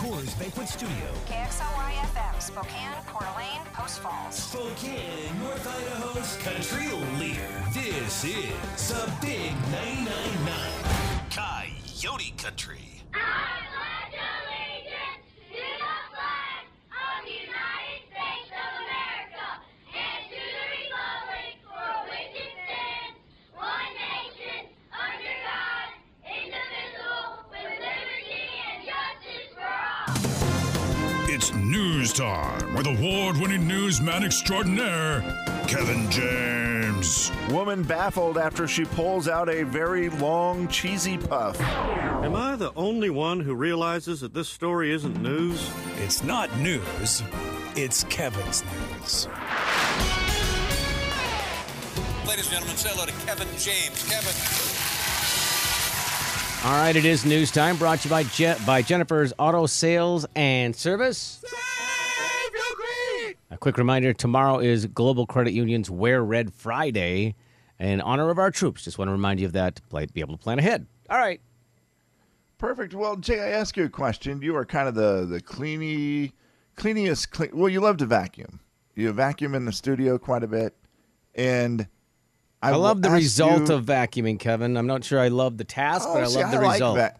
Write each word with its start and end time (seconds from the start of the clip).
Coors 0.00 0.32
Banquet 0.38 0.66
Studio. 0.66 1.12
KXLY 1.26 1.92
FM, 1.92 2.40
Spokane, 2.40 2.94
Coeur 3.06 3.20
d'Alene, 3.20 3.60
Post 3.74 3.98
Falls. 3.98 4.34
Spokane, 4.34 5.38
North 5.42 5.66
Idaho's 5.68 6.38
country 6.38 6.88
leader. 7.18 7.52
This 7.74 8.24
is 8.24 8.88
the 8.88 9.12
Big 9.20 9.52
999 9.70 10.56
Coyote 11.28 12.32
Country. 12.38 13.02
I 13.12 13.69
news 32.10 32.18
time 32.18 32.74
with 32.74 32.86
award 32.86 33.36
winning 33.36 33.66
newsman 33.68 34.24
extraordinaire, 34.24 35.20
Kevin 35.68 36.10
James. 36.10 37.30
Woman 37.50 37.82
baffled 37.82 38.36
after 38.38 38.66
she 38.66 38.84
pulls 38.84 39.28
out 39.28 39.48
a 39.48 39.62
very 39.64 40.08
long, 40.08 40.66
cheesy 40.68 41.18
puff. 41.18 41.60
Am 41.60 42.34
I 42.34 42.56
the 42.56 42.72
only 42.74 43.10
one 43.10 43.40
who 43.40 43.54
realizes 43.54 44.20
that 44.22 44.34
this 44.34 44.48
story 44.48 44.92
isn't 44.92 45.20
news? 45.22 45.70
It's 45.98 46.24
not 46.24 46.54
news, 46.58 47.22
it's 47.76 48.04
Kevin's 48.04 48.64
news. 48.64 49.28
Ladies 52.26 52.46
and 52.46 52.52
gentlemen, 52.54 52.76
say 52.76 52.88
hello 52.92 53.06
to 53.06 53.12
Kevin 53.26 53.48
James. 53.58 54.08
Kevin. 54.08 54.34
All 56.62 56.76
right, 56.76 56.94
it 56.94 57.04
is 57.06 57.24
news 57.24 57.50
time. 57.50 57.76
Brought 57.76 58.00
to 58.00 58.08
you 58.08 58.10
by 58.10 58.24
Je- 58.24 58.56
by 58.66 58.82
Jennifer's 58.82 59.32
Auto 59.38 59.66
Sales 59.66 60.26
and 60.34 60.74
Service. 60.76 61.42
Quick 63.60 63.76
reminder: 63.76 64.12
tomorrow 64.14 64.58
is 64.58 64.86
Global 64.86 65.26
Credit 65.26 65.52
Union's 65.52 65.90
Wear 65.90 66.24
Red 66.24 66.52
Friday, 66.52 67.34
in 67.78 68.00
honor 68.00 68.30
of 68.30 68.38
our 68.38 68.50
troops. 68.50 68.84
Just 68.84 68.98
want 68.98 69.08
to 69.08 69.12
remind 69.12 69.38
you 69.38 69.46
of 69.46 69.52
that 69.52 69.76
to 69.76 70.06
be 70.14 70.20
able 70.20 70.36
to 70.36 70.42
plan 70.42 70.58
ahead. 70.58 70.86
All 71.10 71.18
right. 71.18 71.40
Perfect. 72.56 72.94
Well, 72.94 73.16
Jay, 73.16 73.40
I 73.40 73.48
ask 73.50 73.76
you 73.76 73.84
a 73.84 73.88
question. 73.90 74.40
You 74.42 74.56
are 74.56 74.64
kind 74.64 74.88
of 74.88 74.94
the 74.94 75.26
the 75.26 75.40
cleany, 75.42 76.32
cleaniest. 76.76 77.30
Clean, 77.30 77.50
well, 77.52 77.68
you 77.68 77.80
love 77.80 77.98
to 77.98 78.06
vacuum. 78.06 78.60
You 78.94 79.12
vacuum 79.12 79.54
in 79.54 79.66
the 79.66 79.72
studio 79.72 80.16
quite 80.18 80.42
a 80.42 80.48
bit, 80.48 80.74
and 81.34 81.86
I, 82.62 82.70
I, 82.72 82.76
love 82.76 83.02
the 83.02 83.10
result 83.10 83.68
you- 83.68 83.74
of 83.74 83.84
vacuuming, 83.84 84.38
Kevin. 84.38 84.76
I'm 84.78 84.86
not 84.86 85.04
sure 85.04 85.20
I 85.20 85.28
love 85.28 85.58
the 85.58 85.64
task, 85.64 86.06
oh, 86.08 86.14
but 86.14 86.20
Oh, 86.20 86.24
I 86.24 86.28
see, 86.28 86.40
love 86.42 86.50
the 86.50 86.60
like 86.60 86.72
result. 86.74 86.96
va- 86.96 87.16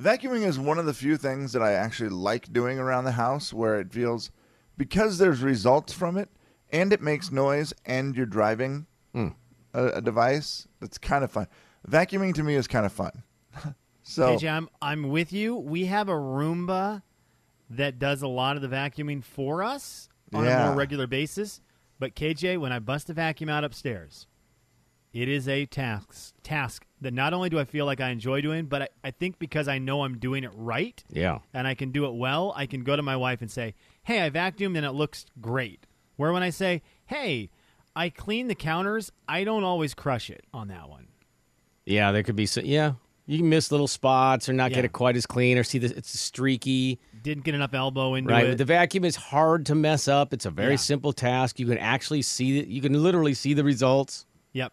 vacuuming 0.00 0.46
is 0.46 0.58
one 0.58 0.78
of 0.78 0.84
the 0.86 0.94
few 0.94 1.16
things 1.16 1.52
that 1.52 1.62
I 1.62 1.72
actually 1.72 2.10
like 2.10 2.52
doing 2.52 2.78
around 2.78 3.04
the 3.04 3.12
house, 3.12 3.52
where 3.54 3.80
it 3.80 3.90
feels 3.92 4.30
because 4.78 5.18
there's 5.18 5.42
results 5.42 5.92
from 5.92 6.16
it, 6.16 6.30
and 6.70 6.92
it 6.92 7.02
makes 7.02 7.30
noise, 7.30 7.74
and 7.84 8.16
you're 8.16 8.24
driving 8.26 8.86
Hmm. 9.12 9.28
a, 9.74 9.86
a 9.88 10.00
device. 10.00 10.66
That's 10.80 10.96
kind 10.96 11.22
of 11.24 11.30
fun. 11.30 11.46
Vacuuming 11.86 12.34
to 12.34 12.42
me 12.42 12.54
is 12.54 12.66
kind 12.66 12.86
of 12.86 12.92
fun. 12.92 13.22
so 14.02 14.36
KJ, 14.36 14.50
I'm, 14.50 14.68
I'm 14.80 15.08
with 15.10 15.32
you. 15.32 15.56
We 15.56 15.86
have 15.86 16.08
a 16.08 16.12
Roomba 16.14 17.02
that 17.70 17.98
does 17.98 18.22
a 18.22 18.28
lot 18.28 18.56
of 18.56 18.62
the 18.62 18.68
vacuuming 18.68 19.22
for 19.22 19.62
us 19.62 20.08
on 20.32 20.46
a 20.46 20.66
more 20.66 20.74
regular 20.74 21.06
basis. 21.06 21.60
But 21.98 22.14
KJ, 22.14 22.58
when 22.58 22.72
I 22.72 22.78
bust 22.78 23.10
a 23.10 23.12
vacuum 23.12 23.50
out 23.50 23.64
upstairs, 23.64 24.26
it 25.12 25.28
is 25.28 25.48
a 25.48 25.64
task 25.66 26.34
task 26.42 26.84
that 27.00 27.14
not 27.14 27.32
only 27.32 27.48
do 27.48 27.58
I 27.58 27.64
feel 27.64 27.86
like 27.86 28.00
I 28.00 28.10
enjoy 28.10 28.40
doing, 28.42 28.66
but 28.66 28.82
I, 28.82 28.88
I 29.04 29.10
think 29.10 29.38
because 29.38 29.66
I 29.68 29.78
know 29.78 30.02
I'm 30.04 30.18
doing 30.18 30.44
it 30.44 30.50
right 30.54 31.02
Yeah. 31.10 31.38
and 31.54 31.66
I 31.66 31.74
can 31.74 31.90
do 31.92 32.04
it 32.06 32.14
well, 32.14 32.52
I 32.56 32.66
can 32.66 32.84
go 32.84 32.94
to 32.94 33.02
my 33.02 33.16
wife 33.16 33.40
and 33.40 33.50
say, 33.50 33.74
"Hey, 34.08 34.24
I 34.24 34.30
vacuumed 34.30 34.76
and 34.76 34.84
it 34.86 34.92
looks 34.92 35.26
great." 35.40 35.86
Where 36.16 36.32
when 36.32 36.42
I 36.42 36.50
say, 36.50 36.82
"Hey, 37.06 37.50
I 37.94 38.08
clean 38.10 38.48
the 38.48 38.54
counters," 38.54 39.12
I 39.28 39.44
don't 39.44 39.64
always 39.64 39.94
crush 39.94 40.30
it 40.30 40.44
on 40.52 40.68
that 40.68 40.88
one. 40.88 41.08
Yeah, 41.86 42.10
there 42.12 42.22
could 42.22 42.36
be 42.36 42.46
some. 42.46 42.64
Yeah, 42.64 42.94
you 43.26 43.38
can 43.38 43.48
miss 43.48 43.70
little 43.70 43.86
spots 43.88 44.48
or 44.48 44.52
not 44.52 44.72
get 44.72 44.84
it 44.84 44.92
quite 44.92 45.16
as 45.16 45.26
clean, 45.26 45.56
or 45.58 45.62
see 45.64 45.78
that 45.78 45.92
it's 45.96 46.18
streaky. 46.18 46.98
Didn't 47.22 47.44
get 47.44 47.54
enough 47.54 47.74
elbow 47.74 48.14
into 48.14 48.30
it. 48.30 48.32
Right. 48.32 48.58
The 48.58 48.64
vacuum 48.64 49.04
is 49.04 49.16
hard 49.16 49.66
to 49.66 49.74
mess 49.74 50.08
up. 50.08 50.32
It's 50.34 50.46
a 50.46 50.50
very 50.50 50.72
Yeah. 50.72 50.76
simple 50.76 51.12
task. 51.12 51.58
You 51.58 51.66
can 51.66 51.78
actually 51.78 52.22
see 52.22 52.58
it. 52.58 52.68
You 52.68 52.80
can 52.80 52.94
literally 53.02 53.34
see 53.34 53.54
the 53.54 53.64
results. 53.64 54.26
Yep. 54.52 54.72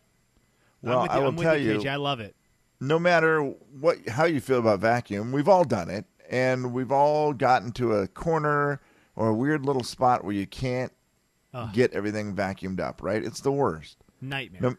Well, 0.81 0.97
I'm 0.99 1.01
with 1.03 1.11
I 1.11 1.15
you. 1.15 1.21
will 1.21 1.29
I'm 1.29 1.35
with 1.35 1.45
tell 1.45 1.57
you, 1.57 1.71
you- 1.73 1.79
KJ. 1.79 1.89
I 1.89 1.95
love 1.97 2.19
it. 2.19 2.35
no 2.81 2.99
matter 2.99 3.41
what 3.79 4.07
how 4.09 4.25
you 4.25 4.39
feel 4.41 4.59
about 4.59 4.79
vacuum, 4.79 5.31
we've 5.31 5.47
all 5.49 5.63
done 5.63 5.89
it, 5.89 6.05
and 6.29 6.73
we've 6.73 6.91
all 6.91 7.33
gotten 7.33 7.71
to 7.73 7.93
a 7.93 8.07
corner 8.07 8.81
or 9.15 9.29
a 9.29 9.33
weird 9.33 9.65
little 9.65 9.83
spot 9.83 10.23
where 10.23 10.33
you 10.33 10.45
can't 10.47 10.91
Ugh. 11.53 11.73
get 11.73 11.93
everything 11.93 12.35
vacuumed 12.35 12.79
up. 12.79 13.01
Right? 13.01 13.23
It's 13.23 13.41
the 13.41 13.51
worst. 13.51 13.97
Nightmare. 14.21 14.61
No, 14.61 14.75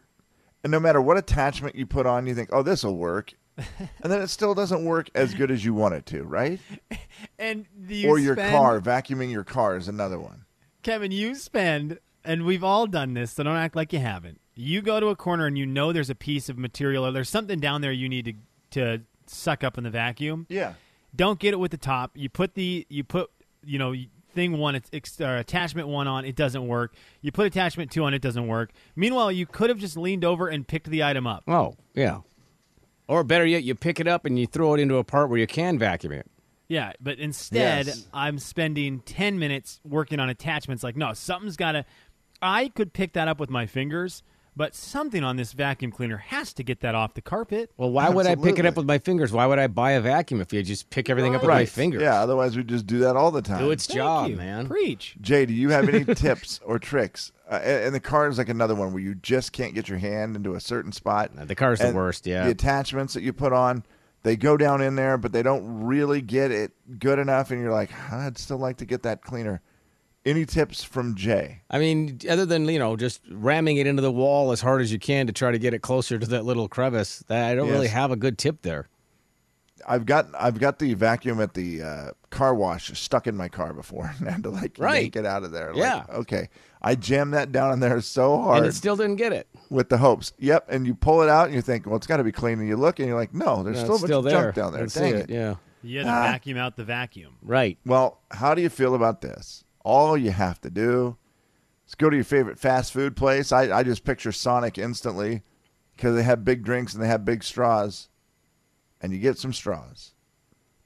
and 0.63 0.71
no 0.71 0.79
matter 0.79 1.01
what 1.01 1.17
attachment 1.17 1.75
you 1.75 1.85
put 1.85 2.05
on, 2.05 2.27
you 2.27 2.35
think, 2.35 2.49
"Oh, 2.51 2.63
this 2.63 2.83
will 2.83 2.97
work," 2.97 3.33
and 3.57 4.11
then 4.11 4.21
it 4.21 4.27
still 4.27 4.53
doesn't 4.53 4.83
work 4.85 5.09
as 5.15 5.33
good 5.33 5.51
as 5.51 5.63
you 5.63 5.73
want 5.73 5.93
it 5.95 6.05
to. 6.07 6.23
Right? 6.23 6.59
And 7.39 7.65
you 7.87 8.09
or 8.09 8.19
your 8.19 8.35
spend- 8.35 8.55
car 8.55 8.79
vacuuming 8.79 9.31
your 9.31 9.43
car 9.43 9.75
is 9.75 9.87
another 9.87 10.19
one. 10.19 10.45
Kevin, 10.83 11.11
you 11.11 11.33
spend, 11.35 11.99
and 12.23 12.45
we've 12.45 12.63
all 12.63 12.85
done 12.87 13.13
this, 13.15 13.31
so 13.31 13.43
don't 13.43 13.55
act 13.55 13.75
like 13.75 13.91
you 13.91 13.99
haven't. 13.99 14.39
You 14.55 14.81
go 14.81 14.99
to 14.99 15.07
a 15.07 15.15
corner 15.15 15.45
and 15.47 15.57
you 15.57 15.65
know 15.65 15.91
there's 15.91 16.09
a 16.09 16.15
piece 16.15 16.47
of 16.49 16.57
material 16.57 17.05
or 17.05 17.11
there's 17.11 17.29
something 17.29 17.59
down 17.59 17.81
there 17.81 17.91
you 17.91 18.07
need 18.09 18.25
to 18.25 18.33
to 18.97 19.03
suck 19.27 19.63
up 19.63 19.77
in 19.77 19.83
the 19.83 19.89
vacuum. 19.89 20.45
Yeah. 20.49 20.73
Don't 21.15 21.39
get 21.39 21.53
it 21.53 21.57
with 21.57 21.71
the 21.71 21.77
top. 21.77 22.11
You 22.15 22.29
put 22.29 22.53
the 22.53 22.85
you 22.89 23.03
put 23.03 23.29
you 23.63 23.77
know 23.79 23.93
thing 24.37 24.57
one 24.59 24.79
it's 24.91 25.19
uh, 25.19 25.37
attachment 25.39 25.87
one 25.87 26.07
on 26.07 26.23
it 26.23 26.35
doesn't 26.35 26.67
work. 26.67 26.93
You 27.21 27.31
put 27.31 27.47
attachment 27.47 27.89
two 27.89 28.03
on 28.03 28.13
it 28.13 28.21
doesn't 28.21 28.45
work. 28.47 28.71
Meanwhile, 28.95 29.31
you 29.31 29.47
could 29.47 29.69
have 29.71 29.79
just 29.79 29.97
leaned 29.97 30.23
over 30.23 30.47
and 30.47 30.65
picked 30.67 30.89
the 30.91 31.03
item 31.03 31.25
up. 31.25 31.43
Oh, 31.47 31.73
yeah. 31.95 32.19
Or 33.07 33.23
better 33.23 33.45
yet, 33.47 33.63
you 33.63 33.73
pick 33.73 33.99
it 33.99 34.07
up 34.07 34.25
and 34.25 34.37
you 34.37 34.45
throw 34.45 34.75
it 34.75 34.79
into 34.79 34.97
a 34.97 35.03
part 35.03 35.29
where 35.31 35.39
you 35.39 35.47
can 35.47 35.79
vacuum 35.79 36.13
it. 36.13 36.27
Yeah, 36.67 36.91
but 37.01 37.17
instead, 37.17 37.87
Yes. 37.87 38.07
I'm 38.13 38.37
spending 38.37 38.99
10 38.99 39.39
minutes 39.39 39.79
working 39.83 40.19
on 40.19 40.29
attachments. 40.29 40.83
Like, 40.83 40.95
no, 40.97 41.13
something's 41.13 41.55
got 41.57 41.71
to. 41.71 41.85
I 42.41 42.67
could 42.67 42.93
pick 42.93 43.13
that 43.13 43.27
up 43.27 43.39
with 43.39 43.49
my 43.49 43.65
fingers, 43.65 44.21
but 44.57 44.73
something 44.73 45.23
on 45.23 45.37
this 45.37 45.53
vacuum 45.53 45.91
cleaner 45.91 46.17
has 46.17 46.51
to 46.53 46.63
get 46.63 46.79
that 46.81 46.95
off 46.95 47.13
the 47.13 47.21
carpet. 47.21 47.71
Well, 47.77 47.91
why 47.91 48.09
would 48.09 48.25
I 48.25 48.35
pick 48.35 48.57
it 48.57 48.65
up 48.65 48.75
with 48.75 48.87
my 48.87 48.97
fingers? 48.97 49.31
Why 49.31 49.45
would 49.45 49.59
I 49.59 49.67
buy 49.67 49.91
a 49.91 50.01
vacuum 50.01 50.41
if 50.41 50.51
you 50.51 50.63
just 50.63 50.89
pick 50.89 51.09
everything 51.09 51.35
up 51.35 51.41
with 51.41 51.49
my 51.49 51.65
fingers? 51.65 52.01
Yeah. 52.01 52.21
Otherwise, 52.21 52.57
we 52.57 52.63
just 52.63 52.87
do 52.87 52.99
that 52.99 53.15
all 53.15 53.29
the 53.29 53.43
time. 53.43 53.59
Do 53.59 53.71
its 53.71 53.85
Thank 53.85 53.97
job, 53.97 54.29
you. 54.31 54.35
man. 54.35 54.67
Preach. 54.67 55.15
Jay, 55.21 55.45
do 55.45 55.53
you 55.53 55.69
have 55.69 55.87
any 55.87 56.03
tips 56.15 56.59
or 56.65 56.79
tricks? 56.79 57.31
Uh, 57.49 57.59
and 57.63 57.85
and 57.85 57.95
the 57.95 57.99
car 57.99 58.27
is 58.27 58.37
like 58.37 58.49
another 58.49 58.75
one 58.75 58.91
where 58.91 59.01
you 59.01 59.15
just 59.15 59.53
can't 59.53 59.73
get 59.73 59.87
your 59.87 59.99
hand 59.99 60.35
into 60.35 60.55
a 60.55 60.59
certain 60.59 60.91
spot. 60.91 61.35
No, 61.35 61.45
the 61.45 61.55
car's 61.55 61.79
the 61.79 61.93
worst, 61.93 62.25
yeah. 62.25 62.45
The 62.45 62.51
attachments 62.51 63.13
that 63.13 63.21
you 63.21 63.33
put 63.33 63.53
on, 63.53 63.83
they 64.23 64.35
go 64.35 64.57
down 64.57 64.81
in 64.81 64.95
there, 64.95 65.17
but 65.17 65.31
they 65.31 65.43
don't 65.43 65.85
really 65.85 66.21
get 66.21 66.51
it 66.51 66.73
good 66.99 67.19
enough, 67.19 67.51
and 67.51 67.61
you're 67.61 67.71
like, 67.71 67.91
I'd 68.11 68.37
still 68.37 68.57
like 68.57 68.77
to 68.77 68.85
get 68.85 69.03
that 69.03 69.21
cleaner. 69.21 69.61
Any 70.25 70.45
tips 70.45 70.83
from 70.83 71.15
Jay? 71.15 71.61
I 71.69 71.79
mean, 71.79 72.19
other 72.29 72.45
than 72.45 72.67
you 72.67 72.79
know, 72.79 72.97
just 72.97 73.21
ramming 73.31 73.77
it 73.77 73.87
into 73.87 74.01
the 74.01 74.11
wall 74.11 74.51
as 74.51 74.59
hard 74.59 74.81
as 74.81 74.91
you 74.91 74.99
can 74.99 75.25
to 75.27 75.33
try 75.33 75.51
to 75.51 75.59
get 75.59 75.73
it 75.73 75.79
closer 75.81 76.19
to 76.19 76.27
that 76.27 76.43
little 76.43 76.67
crevice. 76.67 77.23
That 77.27 77.49
I 77.49 77.55
don't 77.55 77.69
really 77.69 77.87
have 77.87 78.11
a 78.11 78.17
good 78.17 78.37
tip 78.37 78.61
there. 78.61 78.89
I've 79.87 80.05
got 80.05 80.27
I've 80.37 80.59
got 80.59 80.79
the 80.79 80.95
vacuum 80.95 81.39
at 81.39 81.53
the 81.53 81.81
uh, 81.81 82.11
car 82.29 82.53
wash 82.53 82.91
stuck 82.99 83.25
in 83.25 83.37
my 83.37 83.47
car 83.47 83.71
before, 83.73 84.11
and 84.19 84.27
I 84.27 84.31
had 84.33 84.43
to 84.43 84.49
like 84.49 84.75
Right. 84.77 85.03
yank 85.03 85.15
it 85.15 85.25
out 85.25 85.43
of 85.43 85.51
there. 85.51 85.67
Like, 85.69 85.77
Yeah. 85.77 86.03
okay. 86.09 86.49
I 86.81 86.95
jammed 86.95 87.33
that 87.33 87.51
down 87.53 87.71
in 87.73 87.79
there 87.79 88.01
so 88.01 88.37
hard 88.37 88.57
And 88.59 88.65
it 88.67 88.73
still 88.73 88.95
didn't 88.97 89.15
get 89.15 89.31
it. 89.33 89.47
with 89.69 89.87
the 89.89 89.97
hopes. 89.97 90.33
Yep. 90.39 90.67
And 90.69 90.85
you 90.85 90.93
pull 90.93 91.21
it 91.21 91.29
out, 91.29 91.45
and 91.47 91.55
you 91.55 91.61
think, 91.61 91.85
well, 91.85 91.95
it's 91.95 92.05
got 92.07 92.17
to 92.17 92.23
be 92.23 92.31
clean. 92.31 92.59
And 92.59 92.67
you 92.67 92.75
look, 92.77 92.99
and 92.99 93.07
you're 93.07 93.17
like, 93.17 93.33
no, 93.33 93.63
there's 93.63 93.77
No, 93.77 93.83
still 93.83 93.91
a 93.91 93.95
it's 93.95 94.01
bunch 94.01 94.09
still 94.09 94.21
there. 94.21 94.43
junk 94.43 94.55
down 94.55 94.73
there. 94.73 94.87
See 94.87 94.99
Dang 94.99 95.13
it, 95.15 95.29
it. 95.29 95.29
Yeah. 95.31 95.55
You 95.83 95.99
had 95.99 96.03
to 96.05 96.09
Ah. 96.11 96.21
vacuum 96.33 96.57
out 96.57 96.75
the 96.75 96.83
vacuum. 96.83 97.35
Right. 97.41 97.77
Well, 97.85 98.19
how 98.31 98.53
do 98.55 98.61
you 98.61 98.69
feel 98.69 98.93
about 98.93 99.21
this? 99.21 99.63
All 99.87 100.17
you 100.17 100.31
have 100.31 100.59
to 100.61 100.69
do 100.69 101.15
is 101.87 101.95
go 101.95 102.09
to 102.09 102.15
your 102.17 102.25
favorite 102.25 102.59
fast 102.59 102.91
food 102.91 103.15
place. 103.15 103.53
I, 103.53 103.71
I 103.71 103.83
just 103.83 104.03
picture 104.03 104.33
Sonic 104.33 104.77
instantly 104.77 105.43
because 105.95 106.13
they 106.13 106.23
have 106.23 106.43
big 106.43 106.63
drinks 106.63 106.93
and 106.93 107.01
they 107.01 107.07
have 107.07 107.23
big 107.23 107.41
straws, 107.41 108.09
and 109.01 109.13
you 109.13 109.19
get 109.19 109.37
some 109.37 109.53
straws. 109.53 110.11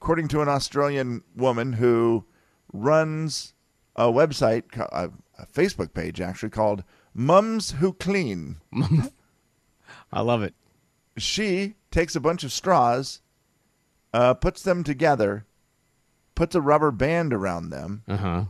According 0.00 0.28
to 0.28 0.40
an 0.40 0.48
Australian 0.48 1.22
woman 1.34 1.72
who 1.74 2.24
runs 2.72 3.54
a 3.96 4.04
website, 4.04 4.64
a, 4.78 5.10
a 5.38 5.46
Facebook 5.46 5.92
page 5.94 6.20
actually 6.20 6.50
called 6.50 6.84
Mums 7.12 7.72
Who 7.72 7.92
Clean, 7.94 8.56
I 10.12 10.20
love 10.20 10.42
it. 10.42 10.54
she 11.16 11.74
takes 11.90 12.14
a 12.14 12.20
bunch 12.20 12.44
of 12.44 12.52
straws, 12.52 13.20
uh, 14.14 14.34
puts 14.34 14.62
them 14.62 14.84
together, 14.84 15.44
puts 16.34 16.54
a 16.54 16.60
rubber 16.60 16.90
band 16.92 17.34
around 17.34 17.70
them, 17.70 18.02
Uh 18.08 18.16
huh. 18.16 18.44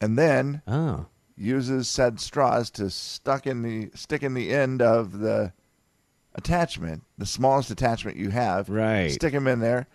And 0.00 0.18
then 0.18 0.62
Oh. 0.66 1.06
uses 1.36 1.88
said 1.88 2.20
straws 2.20 2.70
to 2.72 2.90
stuck 2.90 3.46
in 3.46 3.62
the 3.62 3.90
stick 3.94 4.22
in 4.22 4.34
the 4.34 4.50
end 4.52 4.82
of 4.82 5.18
the 5.18 5.52
attachment, 6.34 7.02
the 7.18 7.26
smallest 7.26 7.70
attachment 7.70 8.16
you 8.16 8.30
have. 8.30 8.68
Right. 8.68 9.10
Stick 9.10 9.32
them 9.32 9.46
in 9.46 9.60
there. 9.60 9.86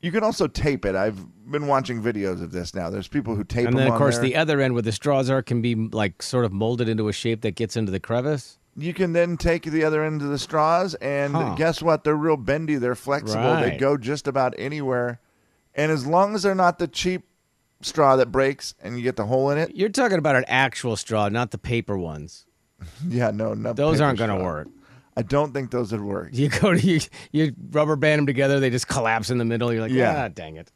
You 0.00 0.12
can 0.12 0.22
also 0.22 0.46
tape 0.46 0.84
it. 0.84 0.94
I've 0.94 1.18
been 1.50 1.66
watching 1.66 2.02
videos 2.02 2.42
of 2.42 2.52
this 2.52 2.74
now. 2.74 2.90
There's 2.90 3.08
people 3.08 3.34
who 3.34 3.44
tape 3.44 3.66
And 3.66 3.76
them 3.76 3.84
then, 3.84 3.92
of 3.92 3.98
course, 3.98 4.16
there. 4.16 4.24
the 4.24 4.36
other 4.36 4.60
end 4.60 4.74
where 4.74 4.82
the 4.82 4.92
straws 4.92 5.30
are 5.30 5.42
can 5.42 5.62
be 5.62 5.74
like 5.74 6.22
sort 6.22 6.44
of 6.44 6.52
molded 6.52 6.88
into 6.88 7.08
a 7.08 7.12
shape 7.12 7.40
that 7.42 7.52
gets 7.56 7.76
into 7.76 7.90
the 7.92 8.00
crevice. 8.00 8.58
you 8.78 8.92
can 8.92 9.14
then 9.14 9.38
take 9.38 9.62
the 9.62 9.82
other 9.82 10.04
end 10.04 10.20
of 10.20 10.28
the 10.28 10.38
straws, 10.38 10.94
and 10.96 11.32
Huh. 11.34 11.54
guess 11.54 11.80
what? 11.80 12.04
They're 12.04 12.14
real 12.14 12.36
bendy. 12.36 12.76
They're 12.76 12.94
flexible. 12.94 13.56
They 13.56 13.78
go 13.78 13.96
just 13.96 14.28
about 14.28 14.54
anywhere. 14.58 15.18
And 15.74 15.90
as 15.90 16.06
long 16.06 16.34
as 16.34 16.42
they're 16.42 16.54
not 16.54 16.78
the 16.78 16.86
cheap 16.86 17.24
straw 17.82 18.16
that 18.16 18.32
breaks 18.32 18.74
and 18.82 18.96
you 18.96 19.02
get 19.02 19.16
the 19.16 19.26
hole 19.26 19.50
in 19.50 19.58
it, 19.58 19.74
You're 19.74 19.88
talking 19.88 20.18
about 20.18 20.36
an 20.36 20.44
actual 20.48 20.96
straw, 20.96 21.28
not 21.28 21.50
the 21.50 21.58
paper 21.58 21.96
ones. 21.98 22.46
yeah, 23.08 23.30
no, 23.30 23.54
no 23.54 23.72
Those 23.72 24.00
aren't 24.00 24.18
going 24.18 24.30
to 24.36 24.42
work. 24.42 24.68
I 25.16 25.22
don't 25.22 25.52
think 25.54 25.70
those 25.70 25.92
would 25.92 26.02
work. 26.02 26.30
You 26.32 26.48
go 26.50 26.74
to 26.74 26.80
you, 26.86 27.00
you 27.32 27.54
rubber 27.70 27.96
band 27.96 28.20
them 28.20 28.26
together, 28.26 28.60
they 28.60 28.70
just 28.70 28.88
collapse 28.88 29.30
in 29.30 29.38
the 29.38 29.44
middle. 29.44 29.72
You're 29.72 29.82
like, 29.82 29.92
Yeah. 29.92 30.12
yeah, 30.12 30.28
dang 30.28 30.56
it. 30.56 30.70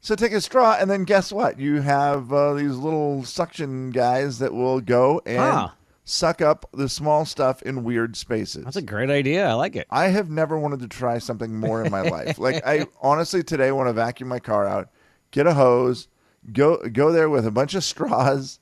So 0.00 0.14
take 0.14 0.32
a 0.32 0.40
straw, 0.40 0.76
and 0.78 0.88
then 0.88 1.02
guess 1.04 1.32
what? 1.32 1.58
You 1.58 1.80
have 1.80 2.32
uh, 2.32 2.54
these 2.54 2.76
little 2.76 3.24
suction 3.24 3.90
guys 3.90 4.38
that 4.38 4.54
will 4.54 4.80
go 4.80 5.20
and 5.26 5.70
suck 6.04 6.40
up 6.40 6.66
the 6.72 6.88
small 6.88 7.24
stuff 7.24 7.62
in 7.62 7.82
weird 7.82 8.16
spaces. 8.16 8.64
That's 8.64 8.76
a 8.76 8.82
great 8.82 9.10
idea. 9.10 9.48
I 9.48 9.54
like 9.54 9.74
it. 9.76 9.86
I 9.90 10.06
have 10.06 10.30
never 10.30 10.56
wanted 10.56 10.80
to 10.80 10.88
try 10.88 11.18
something 11.18 11.54
more 11.58 11.84
in 11.84 11.90
my 11.90 12.02
life. 12.02 12.38
Like 12.38 12.64
I 12.64 12.86
honestly 13.02 13.42
today 13.42 13.72
want 13.72 13.88
to 13.88 13.92
vacuum 13.92 14.28
my 14.28 14.38
car 14.38 14.66
out, 14.66 14.88
get 15.32 15.46
a 15.48 15.54
hose, 15.54 16.06
go 16.52 16.76
go 16.88 17.12
there 17.12 17.28
with 17.28 17.46
a 17.46 17.50
bunch 17.50 17.74
of 17.74 17.84
straws, 17.84 18.60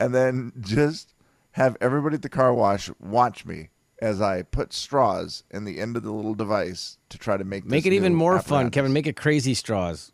and 0.00 0.14
then 0.14 0.52
just 0.60 1.14
have 1.52 1.76
everybody 1.80 2.16
at 2.16 2.22
the 2.22 2.28
car 2.28 2.52
wash 2.52 2.90
watch 3.00 3.44
me 3.46 3.68
as 4.02 4.20
I 4.20 4.42
put 4.42 4.72
straws 4.72 5.44
in 5.50 5.64
the 5.64 5.78
end 5.80 5.96
of 5.96 6.02
the 6.02 6.10
little 6.12 6.34
device 6.34 6.98
to 7.10 7.18
try 7.18 7.36
to 7.36 7.44
make 7.44 7.64
Make 7.64 7.86
it 7.86 7.92
even 7.92 8.14
more 8.14 8.40
fun. 8.40 8.70
Kevin. 8.70 8.92
Make 8.92 9.06
it 9.06 9.16
crazy 9.16 9.54
straws. 9.54 10.12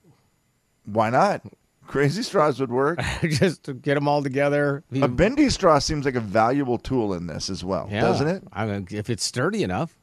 Why 0.85 1.11
not? 1.11 1.43
Crazy 1.87 2.23
straws 2.23 2.61
would 2.61 2.71
work. 2.71 3.01
just 3.23 3.65
to 3.65 3.75
get 3.75 3.95
them 3.95 4.07
all 4.07 4.23
together. 4.23 4.85
A 5.01 5.09
bendy 5.09 5.49
straw 5.51 5.79
seems 5.81 6.05
like 6.05 6.15
a 6.15 6.21
valuable 6.21 6.79
tool 6.79 7.15
in 7.15 7.27
this 7.27 7.51
as 7.51 7.65
well, 7.65 7.89
Yeah. 7.91 8.03
doesn't 8.03 8.29
it? 8.29 8.45
I 8.53 8.67
mean, 8.67 8.87
if 8.91 9.11
it's 9.11 9.25
sturdy 9.25 9.63
enough. 9.65 9.97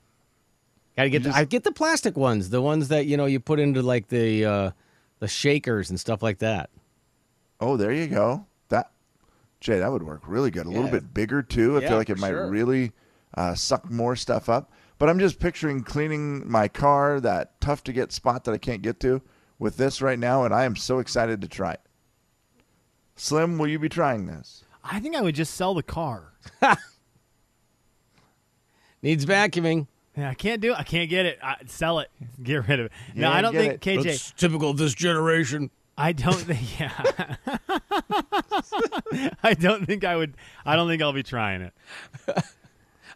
Gotta 0.97 1.09
get. 1.09 1.23
The, 1.23 1.29
I 1.33 1.45
get 1.45 1.63
the 1.63 1.71
plastic 1.71 2.17
ones, 2.17 2.49
the 2.49 2.61
ones 2.61 2.87
that 2.87 3.05
you 3.05 3.15
know 3.15 3.25
you 3.25 3.39
put 3.39 3.59
into 3.59 3.83
like 3.83 4.07
the 4.07 4.43
uh, 4.43 4.71
the 5.19 5.27
shakers 5.27 5.91
and 5.91 5.99
stuff 5.99 6.23
like 6.23 6.39
that. 6.39 6.71
Oh, 7.59 7.77
there 7.77 7.91
you 7.91 8.07
go. 8.07 8.45
That 8.69 8.91
Jay, 9.59 9.79
that 9.79 9.91
would 9.91 10.03
work 10.03 10.21
really 10.27 10.51
good. 10.51 10.65
A 10.65 10.69
little 10.69 10.89
bit 10.89 11.13
bigger 11.13 11.41
too. 11.41 11.77
I 11.77 11.81
Yeah, 11.81 11.89
feel 11.89 11.97
like 11.97 12.09
it 12.09 12.19
might 12.19 12.29
sure. 12.29 12.49
really 12.49 12.91
uh, 13.33 13.55
suck 13.55 13.89
more 13.89 14.15
stuff 14.15 14.49
up. 14.49 14.71
But 14.99 15.09
I'm 15.09 15.19
just 15.19 15.39
picturing 15.39 15.83
cleaning 15.83 16.49
my 16.49 16.67
car, 16.67 17.19
that 17.21 17.59
tough 17.61 17.83
to 17.83 17.93
get 17.93 18.11
spot 18.11 18.43
that 18.45 18.53
I 18.53 18.57
can't 18.57 18.81
get 18.81 18.99
to, 19.01 19.21
with 19.59 19.77
this 19.77 20.01
right 20.01 20.17
now, 20.17 20.43
and 20.43 20.53
I 20.53 20.63
am 20.65 20.75
so 20.75 20.97
excited 20.99 21.39
to 21.41 21.47
try 21.47 21.73
it. 21.73 21.81
Slim, 23.15 23.57
will 23.59 23.67
you 23.67 23.77
be 23.77 23.89
trying 23.89 24.25
this? 24.25 24.63
I 24.83 24.99
think 24.99 25.15
I 25.15 25.21
would 25.21 25.35
just 25.35 25.53
sell 25.53 25.73
the 25.75 25.83
car. 25.83 26.33
Needs 29.01 29.25
vacuuming. 29.25 29.87
Yeah, 30.15 30.29
I 30.29 30.33
can't 30.33 30.61
do 30.61 30.71
it. 30.71 30.79
I 30.79 30.83
can't 30.83 31.09
get 31.09 31.27
it. 31.27 31.37
I, 31.43 31.57
sell 31.67 31.99
it. 31.99 32.09
Get 32.41 32.67
rid 32.67 32.79
of 32.79 32.87
it. 32.87 32.91
no, 33.13 33.29
I 33.31 33.41
don't 33.41 33.53
think 33.53 33.73
it. 33.73 33.81
KJ. 33.81 34.03
That's 34.03 34.31
typical 34.31 34.71
of 34.71 34.77
this 34.77 34.95
generation. 34.95 35.69
I 35.97 36.11
don't 36.13 36.35
think. 36.35 36.57
Yeah. 36.79 37.35
I 39.43 39.53
don't 39.53 39.85
think 39.85 40.03
I 40.03 40.15
would. 40.15 40.35
I 40.65 40.75
don't 40.75 40.87
think 40.87 41.01
I'll 41.01 41.13
be 41.13 41.23
trying 41.23 41.61
it. 41.61 41.73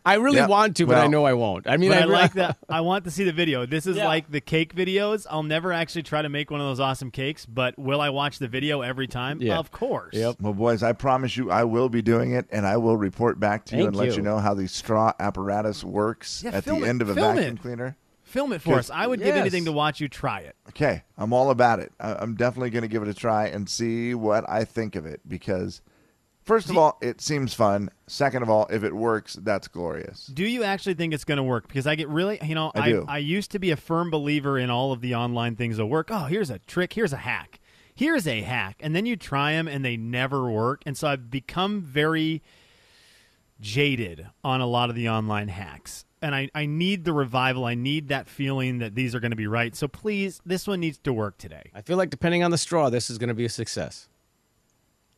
I 0.03 0.15
really 0.15 0.37
Yeah, 0.37 0.47
want 0.47 0.77
to, 0.77 0.87
but 0.87 0.97
I 0.97 1.05
know 1.05 1.25
I 1.25 1.33
won't. 1.33 1.67
I 1.67 1.77
mean, 1.77 1.91
I, 1.93 2.01
I, 2.01 2.03
like 2.05 2.33
that. 2.33 2.57
I 2.69 2.81
want 2.81 3.03
to 3.05 3.11
see 3.11 3.23
the 3.23 3.31
video. 3.33 3.67
This 3.67 3.85
is 3.85 3.97
Yeah. 3.97 4.07
like 4.07 4.31
the 4.31 4.41
cake 4.41 4.73
videos. 4.73 5.27
I'll 5.29 5.43
never 5.43 5.71
actually 5.71 6.01
try 6.03 6.23
to 6.23 6.29
make 6.29 6.49
one 6.49 6.59
of 6.59 6.65
those 6.65 6.79
awesome 6.79 7.11
cakes, 7.11 7.45
but 7.45 7.77
will 7.77 8.01
I 8.01 8.09
watch 8.09 8.39
the 8.39 8.47
video 8.47 8.81
every 8.81 9.05
time? 9.07 9.41
Yeah. 9.41 9.59
Of 9.59 9.69
course. 9.71 10.15
Yep. 10.15 10.37
Well, 10.41 10.53
boys, 10.53 10.81
I 10.81 10.93
promise 10.93 11.37
you, 11.37 11.51
I 11.51 11.65
will 11.65 11.87
be 11.89 12.01
doing 12.01 12.31
it, 12.33 12.47
and 12.51 12.65
I 12.65 12.77
will 12.77 12.97
report 12.97 13.39
back 13.39 13.65
to 13.65 13.75
you 13.75 13.83
Thank 13.83 13.87
and 13.89 13.95
let 13.97 14.07
you. 14.09 14.13
you 14.15 14.21
know 14.23 14.39
how 14.39 14.55
the 14.55 14.67
straw 14.67 15.13
apparatus 15.19 15.83
works 15.83 16.41
Yeah, 16.43 16.51
at 16.51 16.65
the 16.65 16.77
it. 16.77 16.87
end 16.87 17.03
of 17.03 17.09
a 17.09 17.13
Film 17.13 17.35
vacuum 17.35 17.55
it. 17.57 17.61
cleaner. 17.61 17.95
Film 18.31 18.53
it 18.53 18.61
for 18.61 18.75
us. 18.75 18.89
I 18.89 19.05
would 19.07 19.19
give 19.19 19.35
anything 19.35 19.65
to 19.65 19.71
watch 19.73 19.99
you 19.99 20.07
try 20.07 20.39
it. 20.39 20.55
Okay, 20.69 21.03
I'm 21.17 21.33
all 21.33 21.49
about 21.51 21.79
it. 21.79 21.91
I- 21.99 22.15
I'm 22.15 22.35
definitely 22.35 22.69
going 22.69 22.83
to 22.83 22.87
give 22.87 23.03
it 23.03 23.09
a 23.09 23.13
try 23.13 23.47
and 23.47 23.69
see 23.69 24.13
what 24.15 24.49
I 24.49 24.63
think 24.63 24.95
of 24.95 25.05
it 25.05 25.19
because, 25.27 25.81
first 26.43 26.69
of 26.69 26.77
all, 26.77 26.97
it 27.01 27.19
seems 27.19 27.53
fun. 27.53 27.89
Second 28.07 28.41
of 28.43 28.49
all, 28.49 28.67
if 28.69 28.83
it 28.85 28.95
works, 28.95 29.33
that's 29.41 29.67
glorious. 29.67 30.27
Do 30.27 30.45
you 30.45 30.63
actually 30.63 30.93
think 30.93 31.13
it's 31.13 31.25
going 31.25 31.37
to 31.37 31.43
work? 31.43 31.67
Because 31.67 31.85
I 31.85 31.95
get 31.95 32.07
really, 32.07 32.39
you 32.41 32.55
know, 32.55 32.71
I 32.73 32.89
do. 32.89 33.05
I 33.07 33.17
used 33.17 33.51
to 33.51 33.59
be 33.59 33.71
a 33.71 33.75
firm 33.77 34.09
believer 34.09 34.57
in 34.57 34.69
all 34.69 34.93
of 34.93 35.01
the 35.01 35.13
online 35.15 35.55
things 35.57 35.75
that 35.77 35.85
work. 35.87 36.07
Oh, 36.09 36.25
here's 36.25 36.49
a 36.49 36.59
trick. 36.59 36.93
Here's 36.93 37.11
a 37.13 37.17
hack. 37.17 37.59
Here's 37.93 38.25
a 38.27 38.41
hack. 38.41 38.77
And 38.79 38.95
then 38.95 39.05
you 39.05 39.17
try 39.17 39.51
them 39.51 39.67
and 39.67 39.83
they 39.83 39.97
never 39.97 40.49
work. 40.49 40.83
And 40.85 40.97
so 40.97 41.09
I've 41.09 41.29
become 41.29 41.81
very 41.81 42.41
jaded 43.59 44.27
on 44.43 44.61
a 44.61 44.65
lot 44.67 44.89
of 44.89 44.95
the 44.95 45.09
online 45.09 45.49
hacks. 45.49 46.05
And 46.21 46.35
I, 46.35 46.49
I 46.53 46.67
need 46.67 47.03
the 47.03 47.13
revival. 47.13 47.65
I 47.65 47.73
need 47.73 48.09
that 48.09 48.29
feeling 48.29 48.77
that 48.79 48.93
these 48.93 49.15
are 49.15 49.19
going 49.19 49.31
to 49.31 49.37
be 49.37 49.47
right. 49.47 49.75
So 49.75 49.87
please, 49.87 50.39
this 50.45 50.67
one 50.67 50.79
needs 50.79 50.99
to 50.99 51.11
work 51.13 51.37
today. 51.37 51.71
I 51.73 51.81
feel 51.81 51.97
like 51.97 52.11
depending 52.11 52.43
on 52.43 52.51
the 52.51 52.59
straw, 52.59 52.89
this 52.89 53.09
is 53.09 53.17
going 53.17 53.29
to 53.29 53.33
be 53.33 53.45
a 53.45 53.49
success. 53.49 54.07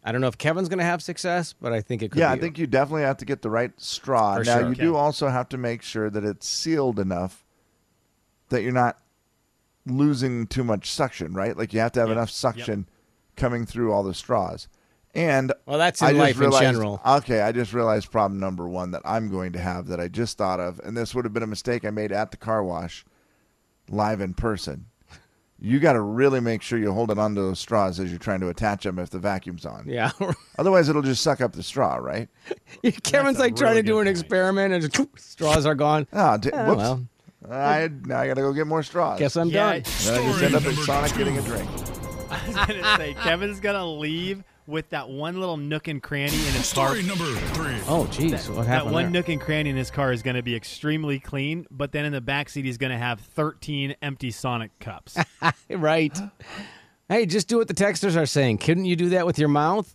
I 0.03 0.11
don't 0.11 0.21
know 0.21 0.27
if 0.27 0.37
Kevin's 0.37 0.69
going 0.69 0.79
to 0.79 0.85
have 0.85 1.01
success, 1.01 1.53
but 1.53 1.71
I 1.73 1.81
think 1.81 2.01
it 2.03 2.11
could. 2.11 2.19
Yeah, 2.19 2.33
be 2.33 2.37
I 2.37 2.41
think 2.41 2.57
you 2.57 2.67
definitely 2.67 3.03
have 3.03 3.17
to 3.17 3.25
get 3.25 3.41
the 3.41 3.49
right 3.49 3.71
straw. 3.81 4.35
For 4.37 4.43
now, 4.43 4.59
sure. 4.59 4.69
you 4.69 4.75
do 4.75 4.95
also 4.95 5.29
have 5.29 5.49
to 5.49 5.57
make 5.57 5.81
sure 5.81 6.09
that 6.09 6.23
it's 6.23 6.47
sealed 6.47 6.99
enough 6.99 7.45
that 8.49 8.63
you're 8.63 8.71
not 8.73 8.99
losing 9.85 10.47
too 10.47 10.63
much 10.63 10.89
suction, 10.91 11.33
right? 11.33 11.57
Like 11.57 11.73
you 11.73 11.79
have 11.79 11.91
to 11.93 11.99
have 11.99 12.09
Yeah. 12.09 12.13
enough 12.15 12.29
suction 12.29 12.87
coming 13.35 13.65
through 13.65 13.91
all 13.91 14.03
the 14.03 14.13
straws. 14.13 14.67
And 15.15 15.53
Well, 15.67 15.77
that's 15.77 16.01
in 16.01 16.07
I 16.07 16.11
just 16.11 16.39
life 16.39 16.41
in 16.41 16.51
general. 16.59 16.99
Okay, 17.05 17.41
I 17.41 17.51
just 17.51 17.71
realized 17.73 18.11
problem 18.11 18.39
number 18.39 18.67
one 18.67 18.91
that 18.91 19.01
I'm 19.05 19.29
going 19.29 19.53
to 19.53 19.59
have 19.59 19.87
that 19.87 19.99
I 19.99 20.07
just 20.07 20.37
thought 20.37 20.59
of, 20.59 20.79
and 20.83 20.97
this 20.97 21.13
would 21.13 21.23
have 21.25 21.33
been 21.33 21.43
a 21.43 21.47
mistake 21.47 21.85
I 21.85 21.91
made 21.91 22.11
at 22.11 22.31
the 22.31 22.37
car 22.37 22.63
wash, 22.63 23.05
live 23.89 24.21
in 24.21 24.33
person. 24.33 24.85
You 25.59 25.79
got 25.79 25.93
to 25.93 26.01
really 26.01 26.39
make 26.41 26.61
sure 26.61 26.77
you 26.79 26.91
hold 26.91 27.09
it 27.11 27.17
onto 27.19 27.41
those 27.41 27.59
straws 27.59 27.99
as 27.99 28.09
you're 28.09 28.19
trying 28.19 28.41
to 28.41 28.49
attach 28.49 28.83
them 28.83 28.99
if 28.99 29.11
the 29.11 29.19
vacuum's 29.19 29.65
on. 29.65 29.85
Yeah. 29.87 30.11
Otherwise, 30.57 30.89
it'll 30.89 31.01
just 31.03 31.21
suck 31.23 31.39
up 31.41 31.53
the 31.53 31.63
straw, 31.63 31.95
right? 31.95 32.27
Kevin's 33.03 33.37
a 33.37 33.41
like 33.41 33.55
trying 33.55 33.71
really 33.71 33.81
to 33.83 33.87
do 33.87 33.99
an 33.99 34.05
point. 34.07 34.17
experiment 34.17 34.73
and 34.73 34.91
just, 34.91 35.07
straws 35.19 35.65
are 35.65 35.75
gone. 35.75 36.07
Oh, 36.11 36.37
d- 36.37 36.49
Oh, 36.51 36.65
whoops. 36.69 36.77
well. 36.79 37.07
I 37.51 37.89
now 38.05 38.19
I 38.21 38.27
got 38.27 38.33
to 38.35 38.41
go 38.41 38.51
get 38.51 38.67
more 38.67 38.83
straws. 38.83 39.19
Guess 39.19 39.35
I'm 39.37 39.49
Yeah, 39.49 39.73
done. 39.79 39.83
then 40.05 40.21
I 40.23 40.31
just 40.31 40.43
end 40.43 40.55
up 40.55 40.65
at 40.65 40.73
Sonic 40.75 41.13
getting 41.15 41.37
a 41.37 41.41
drink. 41.43 41.69
I 42.31 42.47
was 42.47 42.55
going 42.55 42.81
to 42.81 42.95
say, 42.97 43.13
Kevin's 43.21 43.59
going 43.59 43.75
to 43.75 43.85
leave 43.85 44.43
with 44.67 44.89
that 44.89 45.09
one 45.09 45.39
little 45.39 45.57
nook 45.57 45.87
and 45.87 46.01
cranny 46.01 46.33
in 46.33 46.53
his 46.53 46.71
car. 46.71 46.95
Story 46.95 47.03
number 47.03 47.25
three. 47.53 47.75
Oh, 47.87 48.07
jeez. 48.11 48.49
What 48.49 48.65
that 48.67 48.85
one 48.85 49.03
there? 49.03 49.09
nook 49.11 49.29
and 49.29 49.41
cranny 49.41 49.69
in 49.69 49.75
his 49.75 49.91
car 49.91 50.11
is 50.11 50.21
going 50.23 50.35
to 50.35 50.41
be 50.41 50.55
extremely 50.55 51.19
clean, 51.19 51.65
but 51.69 51.91
then 51.91 52.05
in 52.05 52.13
the 52.13 52.21
back 52.21 52.49
seat 52.49 52.65
he's 52.65 52.77
going 52.77 52.91
to 52.91 52.97
have 52.97 53.19
13 53.19 53.95
empty 54.01 54.31
Sonic 54.31 54.71
cups. 54.79 55.17
right. 55.69 56.17
Hey, 57.09 57.25
just 57.25 57.47
do 57.47 57.57
what 57.57 57.67
the 57.67 57.73
texters 57.73 58.15
are 58.15 58.25
saying. 58.25 58.59
Couldn't 58.59 58.85
you 58.85 58.95
do 58.95 59.09
that 59.09 59.25
with 59.25 59.37
your 59.37 59.49
mouth? 59.49 59.93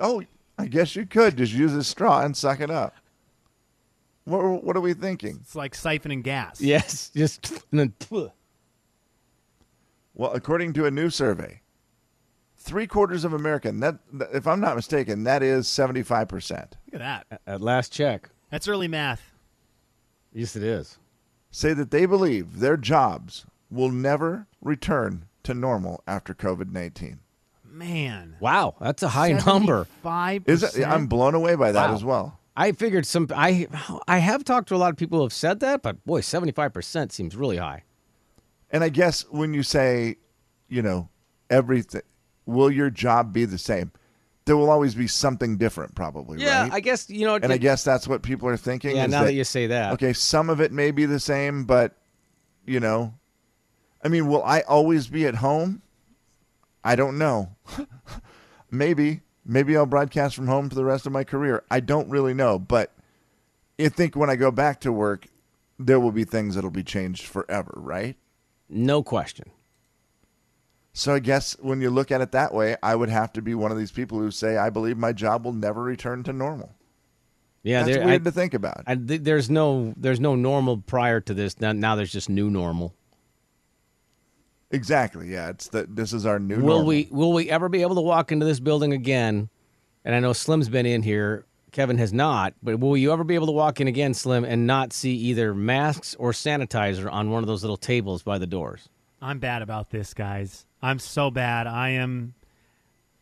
Oh, 0.00 0.22
I 0.58 0.66
guess 0.66 0.96
you 0.96 1.06
could 1.06 1.36
just 1.36 1.52
use 1.52 1.72
a 1.74 1.84
straw 1.84 2.22
and 2.22 2.36
suck 2.36 2.60
it 2.60 2.70
up. 2.70 2.94
What, 4.24 4.62
what 4.62 4.76
are 4.76 4.80
we 4.80 4.92
thinking? 4.92 5.38
it's 5.42 5.56
like 5.56 5.74
siphoning 5.74 6.22
gas. 6.22 6.60
Yes. 6.60 7.10
Just 7.14 7.50
and 7.72 7.80
then, 7.80 8.30
Well, 10.14 10.32
according 10.32 10.74
to 10.74 10.86
a 10.86 10.90
new 10.90 11.10
survey, 11.10 11.60
three 12.68 12.86
quarters 12.86 13.24
of 13.24 13.32
American, 13.32 13.80
that, 13.80 13.98
that- 14.12 14.28
if 14.34 14.46
I'm 14.46 14.60
not 14.60 14.76
mistaken, 14.76 15.24
that 15.24 15.42
is 15.42 15.66
75%, 15.66 16.50
Look 16.50 16.70
at 16.92 17.26
that. 17.28 17.40
at 17.46 17.60
last 17.60 17.92
check. 17.92 18.28
That's 18.50 18.68
early 18.68 18.88
math. 18.88 19.32
Yes, 20.32 20.54
it 20.56 20.62
is. 20.62 20.98
say 21.50 21.72
that 21.72 21.90
they 21.90 22.06
believe 22.06 22.60
their 22.60 22.76
jobs 22.76 23.46
will 23.70 23.90
never 23.90 24.46
return 24.62 25.24
to 25.44 25.54
normal 25.54 26.02
after 26.06 26.34
COVID 26.34 26.70
19. 26.70 27.20
Man. 27.64 28.36
Wow, 28.40 28.74
that's 28.80 29.02
a 29.02 29.08
high 29.08 29.32
number. 29.46 29.84
Five. 30.02 30.42
Is 30.46 30.62
it? 30.62 30.84
I'm 30.86 31.06
blown 31.06 31.34
away 31.34 31.54
by 31.54 31.72
that 31.72 31.88
Wow. 31.90 31.94
as 31.94 32.04
well. 32.04 32.38
I 32.56 32.72
figured 32.72 33.06
some. 33.06 33.28
I 33.34 33.68
I 34.08 34.18
have 34.18 34.42
talked 34.44 34.68
to 34.68 34.74
a 34.74 34.78
lot 34.78 34.90
of 34.90 34.96
people 34.96 35.18
who 35.18 35.24
have 35.24 35.32
said 35.32 35.60
that, 35.60 35.82
but 35.82 36.04
boy, 36.04 36.20
seventy 36.22 36.50
five 36.52 36.72
percent 36.72 37.12
seems 37.12 37.36
really 37.36 37.56
high. 37.58 37.84
And 38.70 38.82
I 38.82 38.88
guess 38.88 39.22
when 39.30 39.54
you 39.54 39.62
say, 39.62 40.16
you 40.68 40.82
know, 40.82 41.08
everything, 41.50 42.02
will 42.48 42.70
your 42.70 42.90
job 42.90 43.32
be 43.32 43.44
the 43.44 43.58
same? 43.58 43.92
There 44.46 44.56
will 44.56 44.70
always 44.70 44.94
be 44.94 45.06
something 45.06 45.58
different, 45.58 45.94
probably. 45.94 46.40
Yeah, 46.40 46.62
right? 46.62 46.72
I 46.72 46.80
guess 46.80 47.10
you 47.10 47.26
know. 47.26 47.34
and 47.34 47.52
I 47.52 47.58
guess 47.58 47.84
that's 47.84 48.08
what 48.08 48.22
people 48.22 48.48
are 48.48 48.56
thinking. 48.56 48.96
yeah. 48.96 49.04
is 49.04 49.10
Now 49.10 49.24
that, 49.24 49.34
you 49.34 49.44
say 49.44 49.66
that, 49.66 49.92
okay, 49.92 50.14
some 50.14 50.48
of 50.48 50.60
it 50.60 50.72
may 50.72 50.90
be 50.90 51.04
the 51.04 51.20
same, 51.20 51.64
but 51.64 51.92
you 52.66 52.80
know, 52.80 53.12
I 54.02 54.08
mean, 54.08 54.26
will 54.26 54.42
I 54.42 54.62
always 54.62 55.06
be 55.06 55.26
at 55.26 55.36
home? 55.36 55.82
I 56.82 56.96
don't 56.96 57.18
know. 57.18 57.50
maybe, 58.70 59.20
maybe 59.44 59.76
I'll 59.76 59.84
broadcast 59.84 60.34
from 60.34 60.46
home 60.46 60.70
for 60.70 60.74
the 60.74 60.84
rest 60.84 61.04
of 61.04 61.12
my 61.12 61.24
career. 61.24 61.62
I 61.70 61.80
don't 61.80 62.08
really 62.08 62.32
know, 62.32 62.58
but 62.58 62.92
I 63.78 63.90
think 63.90 64.16
when 64.16 64.30
I 64.30 64.36
go 64.36 64.50
back 64.50 64.80
to 64.80 64.92
work, 64.92 65.26
there 65.78 66.00
will 66.00 66.12
be 66.12 66.24
things 66.24 66.54
that'll 66.54 66.70
be 66.70 66.82
changed 66.82 67.26
forever, 67.26 67.74
right? 67.76 68.16
No 68.70 69.02
question. 69.02 69.50
So 70.92 71.14
I 71.14 71.20
guess 71.20 71.56
when 71.60 71.80
you 71.80 71.90
look 71.90 72.10
at 72.10 72.20
it 72.20 72.32
that 72.32 72.52
way, 72.52 72.76
I 72.82 72.94
would 72.96 73.08
have 73.08 73.32
to 73.34 73.42
be 73.42 73.54
one 73.54 73.70
of 73.70 73.78
these 73.78 73.92
people 73.92 74.18
who 74.18 74.30
say 74.30 74.56
I 74.56 74.70
believe 74.70 74.96
my 74.98 75.12
job 75.12 75.44
will 75.44 75.52
never 75.52 75.82
return 75.82 76.22
to 76.24 76.32
normal. 76.32 76.74
Yeah, 77.62 77.82
That's 77.84 77.96
there- 77.98 78.06
weird 78.06 78.22
I- 78.22 78.24
to 78.24 78.32
think 78.32 78.54
about. 78.54 78.82
I, 78.86 78.94
th- 78.96 79.22
there's 79.22 79.48
no 79.50 79.94
there's 79.96 80.20
no 80.20 80.34
normal 80.34 80.78
prior 80.78 81.20
to 81.20 81.34
this. 81.34 81.60
Now, 81.60 81.72
now 81.72 81.94
there's 81.96 82.12
just 82.12 82.28
new 82.28 82.50
normal. 82.50 82.94
Exactly. 84.70 85.28
Yeah, 85.30 85.48
it's 85.50 85.68
that 85.68 85.96
this 85.96 86.12
is 86.12 86.26
our 86.26 86.38
new 86.38 86.56
will 86.56 86.66
normal. 86.66 86.86
we 86.86 87.08
will 87.10 87.32
we 87.32 87.48
ever 87.50 87.68
be 87.68 87.82
able 87.82 87.94
to 87.94 88.00
walk 88.02 88.32
into 88.32 88.44
this 88.44 88.60
building 88.60 88.92
again? 88.92 89.48
And 90.04 90.14
I 90.14 90.20
know 90.20 90.32
Slim's 90.32 90.68
been 90.68 90.86
in 90.86 91.02
here. 91.02 91.44
Kevin 91.70 91.98
has 91.98 92.12
not, 92.14 92.54
but 92.62 92.80
will 92.80 92.96
you 92.96 93.12
ever 93.12 93.24
be 93.24 93.34
able 93.34 93.46
to 93.46 93.52
walk 93.52 93.80
in 93.80 93.88
again, 93.88 94.14
Slim, 94.14 94.44
and 94.44 94.66
not 94.66 94.92
see 94.94 95.14
either 95.14 95.54
masks 95.54 96.14
or 96.18 96.32
sanitizer 96.32 97.12
on 97.12 97.30
one 97.30 97.42
of 97.42 97.46
those 97.46 97.62
little 97.62 97.76
tables 97.76 98.22
by 98.22 98.38
the 98.38 98.46
doors? 98.46 98.88
I'm 99.20 99.38
bad 99.38 99.60
about 99.60 99.90
this, 99.90 100.14
guys. 100.14 100.64
I'm 100.82 100.98
so 100.98 101.30
bad. 101.30 101.66
I 101.66 101.90
am. 101.90 102.34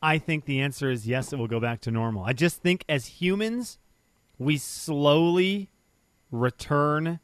I 0.03 0.19
think 0.19 0.45
the 0.45 0.61
answer 0.61 0.91
is 0.91 1.07
yes. 1.07 1.33
It 1.33 1.39
will 1.39 1.47
go 1.49 1.61
back 1.61 1.81
to 1.83 1.91
normal. 1.91 2.23
I 2.25 2.33
just 2.33 2.63
think 2.63 2.85
as 2.89 3.07
humans, 3.07 3.79
we 4.39 4.59
slowly 4.59 5.71
return 6.31 7.21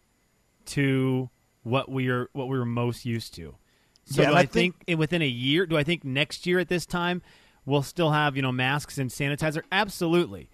to 0.67 1.29
what 1.62 1.91
we 1.91 2.09
are 2.09 2.29
what 2.33 2.49
we 2.49 2.59
were 2.59 2.65
most 2.65 3.05
used 3.05 3.35
to. 3.35 3.57
So 4.05 4.23
Yeah, 4.23 4.31
do 4.31 4.35
I, 4.37 4.41
I 4.41 4.47
think, 4.47 4.85
think- 4.87 4.99
within 4.99 5.23
a 5.23 5.27
year? 5.29 5.67
Do 5.67 5.77
I 5.77 5.85
think 5.85 6.03
next 6.05 6.47
year 6.47 6.59
at 6.59 6.69
this 6.69 6.87
time 6.87 7.23
we'll 7.65 7.83
still 7.83 8.11
have 8.12 8.35
you 8.37 8.43
know 8.43 8.53
masks 8.53 8.99
and 8.99 9.11
sanitizer? 9.11 9.62
Absolutely. 9.71 10.49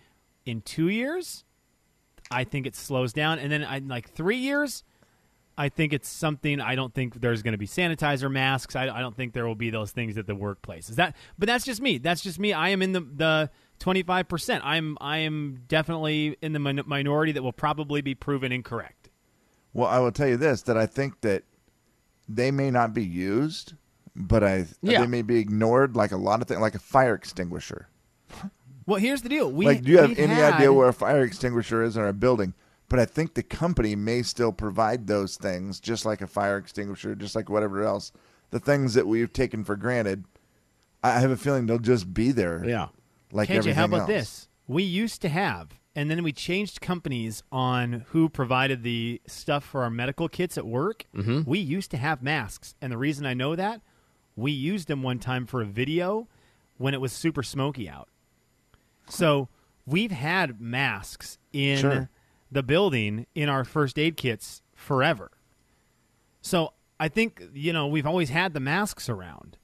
In 0.45 0.61
two 0.63 0.89
years, 0.89 1.45
I 2.31 2.45
think 2.45 2.67
it 2.67 2.75
slows 2.75 3.13
down, 3.13 3.39
and 3.39 3.53
then 3.53 3.65
I, 3.65 3.79
like 3.79 4.11
three 4.11 4.37
years, 4.39 4.83
I 5.59 5.69
think 5.69 5.93
it's 5.93 6.09
something. 6.09 6.61
I 6.61 6.75
don't 6.77 6.95
think 6.95 7.21
there's 7.21 7.43
going 7.43 7.53
to 7.53 7.59
be 7.59 7.67
sanitizer 7.67 8.31
masks. 8.31 8.77
I, 8.77 8.89
I 8.89 9.01
don't 9.01 9.17
think 9.17 9.33
there 9.33 9.47
will 9.47 9.57
be 9.57 9.71
those 9.71 9.91
things 9.91 10.17
at 10.17 10.27
the 10.27 10.35
workplace. 10.37 10.89
Is 10.89 10.97
that? 10.97 11.17
But 11.39 11.49
that's 11.49 11.65
just 11.65 11.83
me. 11.83 11.99
That's 11.99 12.23
just 12.23 12.39
me. 12.39 12.53
I 12.53 12.69
am 12.69 12.81
in 12.81 12.93
the 12.93 13.01
the 13.01 13.51
twenty 13.81 14.03
five 14.05 14.29
percent. 14.29 14.65
I'm 14.65 14.97
I 15.01 15.19
am 15.19 15.65
definitely 15.67 16.37
in 16.41 16.53
the 16.53 16.61
min- 16.61 16.83
minority 16.87 17.33
that 17.33 17.43
will 17.43 17.53
probably 17.53 18.01
be 18.01 18.15
proven 18.15 18.53
incorrect. 18.53 19.11
Well, 19.73 19.89
I 19.89 19.99
will 19.99 20.13
tell 20.13 20.29
you 20.29 20.37
this: 20.37 20.63
that 20.63 20.77
I 20.79 20.87
think 20.87 21.21
that 21.23 21.43
they 22.29 22.51
may 22.51 22.71
not 22.71 22.95
be 22.95 23.05
used, 23.05 23.75
but 24.15 24.45
I 24.45 24.67
Yeah. 24.81 25.01
they 25.01 25.07
may 25.09 25.23
be 25.23 25.39
ignored, 25.39 25.97
like 25.97 26.13
a 26.13 26.17
lot 26.17 26.41
of 26.41 26.47
things, 26.49 26.61
like 26.61 26.75
a 26.77 26.79
fire 26.81 27.15
extinguisher. 27.15 27.89
Well, 28.87 28.99
here's 29.01 29.23
the 29.23 29.29
deal. 29.29 29.51
We 29.53 29.67
like, 29.67 29.83
do 29.83 29.91
you 29.91 29.99
have 29.99 30.19
any 30.19 30.35
had- 30.35 30.55
idea 30.55 30.73
where 30.73 30.89
a 30.89 30.93
fire 30.93 31.23
extinguisher 31.23 31.83
is 31.83 31.97
in 31.97 32.03
our 32.03 32.13
building? 32.13 32.55
But 32.89 32.99
I 32.99 33.05
think 33.05 33.35
the 33.35 33.43
company 33.43 33.95
may 33.95 34.23
still 34.23 34.53
provide 34.53 35.07
those 35.07 35.37
things, 35.37 35.79
just 35.81 36.07
like 36.07 36.23
a 36.23 36.27
fire 36.27 36.57
extinguisher, 36.57 37.15
just 37.15 37.35
like 37.37 37.51
whatever 37.51 37.83
else. 37.85 38.13
The 38.51 38.61
things 38.61 38.95
that 38.95 39.07
we've 39.07 39.33
taken 39.33 39.63
for 39.63 39.77
granted, 39.77 40.25
I 41.03 41.21
have 41.21 41.31
a 41.31 41.37
feeling 41.37 41.67
they'll 41.67 41.79
just 41.79 42.13
be 42.15 42.33
there. 42.33 42.65
Yeah. 42.67 42.89
like 43.31 43.49
KJ, 43.51 43.57
everything 43.57 43.75
how 43.75 43.85
about 43.85 44.01
else. 44.01 44.09
this? 44.09 44.49
We 44.67 44.83
used 44.85 45.21
to 45.21 45.29
have, 45.29 45.79
and 45.95 46.11
then 46.11 46.23
we 46.23 46.33
changed 46.33 46.81
companies 46.81 47.43
on 47.53 48.07
who 48.09 48.31
provided 48.31 48.83
the 48.83 49.21
stuff 49.27 49.65
for 49.65 49.83
our 49.83 49.91
medical 49.91 50.31
kits 50.31 50.57
at 50.57 50.67
work. 50.67 51.05
Mhm. 51.15 51.47
We 51.47 51.59
used 51.59 51.91
to 51.91 51.99
have 51.99 52.23
masks, 52.23 52.75
and 52.81 52.91
the 52.91 52.97
reason 52.97 53.27
I 53.27 53.35
know 53.35 53.55
that, 53.55 53.83
we 54.35 54.51
used 54.51 54.89
them 54.89 55.03
one 55.03 55.19
time 55.19 55.45
for 55.45 55.61
a 55.61 55.67
video 55.67 56.27
when 56.79 56.95
it 56.95 57.03
was 57.03 57.13
super 57.13 57.43
smoky 57.43 57.87
out. 57.87 58.09
So 59.11 59.49
we've 59.87 60.11
had 60.13 60.59
masks 60.61 61.37
in 61.53 61.79
Sure. 61.81 62.11
The 62.51 62.63
building 62.63 63.27
in 63.35 63.49
our 63.49 63.65
first 63.65 63.99
aid 63.99 64.17
kits 64.17 64.63
forever. 64.75 65.31
So 66.41 66.73
I 67.01 67.09
think 67.09 67.43
you 67.53 67.73
know 67.73 67.87
we've 67.87 68.07
always 68.07 68.31
had 68.31 68.55
the 68.55 68.61
masks 68.61 69.09
around. 69.09 69.57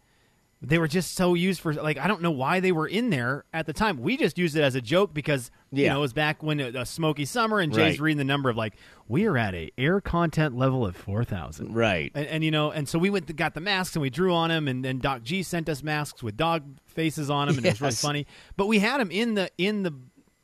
They 0.62 0.78
were 0.78 0.88
just 0.88 1.14
so 1.14 1.34
used 1.34 1.60
for 1.60 1.74
like 1.74 1.98
I 1.98 2.06
don't 2.06 2.22
know 2.22 2.30
why 2.30 2.60
they 2.60 2.72
were 2.72 2.86
in 2.86 3.10
there 3.10 3.44
at 3.52 3.66
the 3.66 3.74
time. 3.74 3.98
We 4.00 4.16
just 4.16 4.38
used 4.38 4.56
it 4.56 4.62
as 4.62 4.74
a 4.74 4.80
joke 4.80 5.12
because 5.12 5.50
you 5.70 5.88
know 5.88 5.98
it 5.98 6.00
was 6.00 6.14
back 6.14 6.42
when 6.42 6.58
a, 6.58 6.68
a 6.80 6.86
smoky 6.86 7.26
summer 7.26 7.60
and 7.60 7.70
Jay's 7.72 7.98
Right. 7.98 8.04
reading 8.04 8.18
the 8.18 8.24
number 8.24 8.48
of 8.48 8.56
like 8.56 8.74
we 9.06 9.26
are 9.26 9.36
at 9.36 9.54
a 9.54 9.70
air 9.76 10.00
content 10.00 10.56
level 10.56 10.86
of 10.86 10.96
four 10.96 11.22
thousand. 11.22 11.74
Right. 11.74 12.10
And, 12.14 12.26
and 12.26 12.44
you 12.44 12.50
know, 12.50 12.70
and 12.70 12.88
so 12.88 12.98
we 12.98 13.10
went 13.10 13.34
got 13.36 13.52
the 13.52 13.60
masks 13.60 13.94
and 13.94 14.00
we 14.00 14.08
drew 14.08 14.32
on 14.32 14.48
them, 14.48 14.66
and 14.66 14.82
then 14.82 15.00
Doc 15.00 15.22
G 15.22 15.42
sent 15.42 15.68
us 15.68 15.82
masks 15.82 16.22
with 16.22 16.36
dog 16.38 16.62
faces 16.86 17.28
on 17.28 17.48
them, 17.48 17.58
and 17.58 17.66
it 17.66 17.72
was 17.72 17.80
really 17.82 17.92
funny. 17.94 18.26
But 18.56 18.66
we 18.66 18.78
had 18.78 19.00
them 19.00 19.10
in 19.10 19.34
the 19.34 19.50
in 19.58 19.82
the 19.82 19.92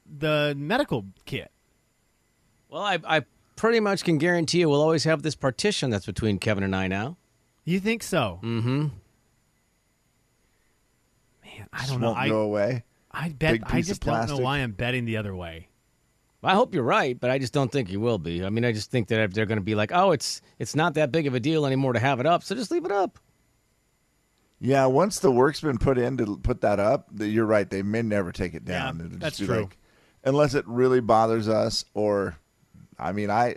the 0.07 0.55
medical 0.59 1.07
kit. 1.25 1.51
Well, 2.71 2.83
I, 2.83 2.99
I 3.05 3.23
pretty 3.57 3.81
much 3.81 4.05
can 4.05 4.19
guarantee 4.19 4.61
you 4.61 4.69
we'll 4.69 4.81
always 4.83 5.05
have 5.05 5.23
this 5.23 5.35
partition 5.35 5.91
that's 5.91 6.07
between 6.07 6.39
Kevin 6.39 6.63
and 6.65 6.75
I 6.75 6.87
now. 6.87 7.17
You 7.65 7.81
think 7.81 8.03
so? 8.03 8.41
Mm-hmm. 8.43 8.89
Man, 11.45 11.69
I 11.73 11.87
don't 11.87 12.01
know. 12.01 12.09
won't 12.09 12.19
I 12.19 12.29
go 12.29 12.41
away. 12.43 12.85
I 13.11 13.29
bet 13.31 13.53
Big 13.53 13.63
I 13.67 13.71
piece 13.73 13.87
of 13.87 14.01
just 14.01 14.03
don't 14.03 14.29
know 14.29 14.39
why 14.39 14.59
I'm 14.59 14.73
betting 14.73 15.05
the 15.05 15.17
other 15.17 15.35
way. 15.35 15.69
I 16.43 16.55
hope 16.55 16.73
you're 16.75 16.85
right, 16.85 17.19
but 17.21 17.29
I 17.31 17.39
just 17.39 17.53
don't 17.53 17.71
think 17.71 17.91
you 17.91 18.01
will 18.01 18.17
be. 18.17 18.43
I 18.45 18.49
mean, 18.49 18.65
I 18.65 18.73
just 18.73 18.91
think 18.91 19.09
that 19.09 19.35
they're 19.35 19.45
going 19.47 19.59
to 19.59 19.65
be 19.65 19.75
like, 19.75 19.91
oh, 19.93 20.13
it's 20.13 20.41
it's 20.59 20.75
not 20.75 20.95
that 20.95 21.13
big 21.13 21.27
of 21.27 21.35
a 21.35 21.41
deal 21.41 21.67
anymore 21.67 21.93
to 21.93 21.99
have 21.99 22.19
it 22.19 22.25
up, 22.27 22.43
so 22.43 22.55
just 22.55 22.71
leave 22.71 22.87
it 22.87 22.93
up. 22.93 23.19
Yeah, 24.59 24.87
once 24.87 25.19
the 25.19 25.31
work's 25.31 25.61
been 25.61 25.77
put 25.79 25.99
in 25.99 26.17
to 26.19 26.37
put 26.43 26.61
that 26.63 26.79
up, 26.81 27.09
th- 27.19 27.31
you're 27.33 27.47
right. 27.47 27.69
They 27.69 27.83
may 27.83 28.03
never 28.03 28.31
take 28.33 28.55
it 28.55 28.65
down. 28.65 28.99
Yeah, 28.99 29.05
It'll 29.05 29.09
just 29.11 29.21
that's 29.21 29.41
be 29.41 29.47
true. 29.47 29.61
like- 29.63 29.77
unless 30.25 30.55
it 30.55 30.67
really 30.67 31.01
bothers 31.01 31.49
us, 31.49 31.85
or, 31.95 32.37
I 33.01 33.13
mean, 33.13 33.31
I, 33.31 33.57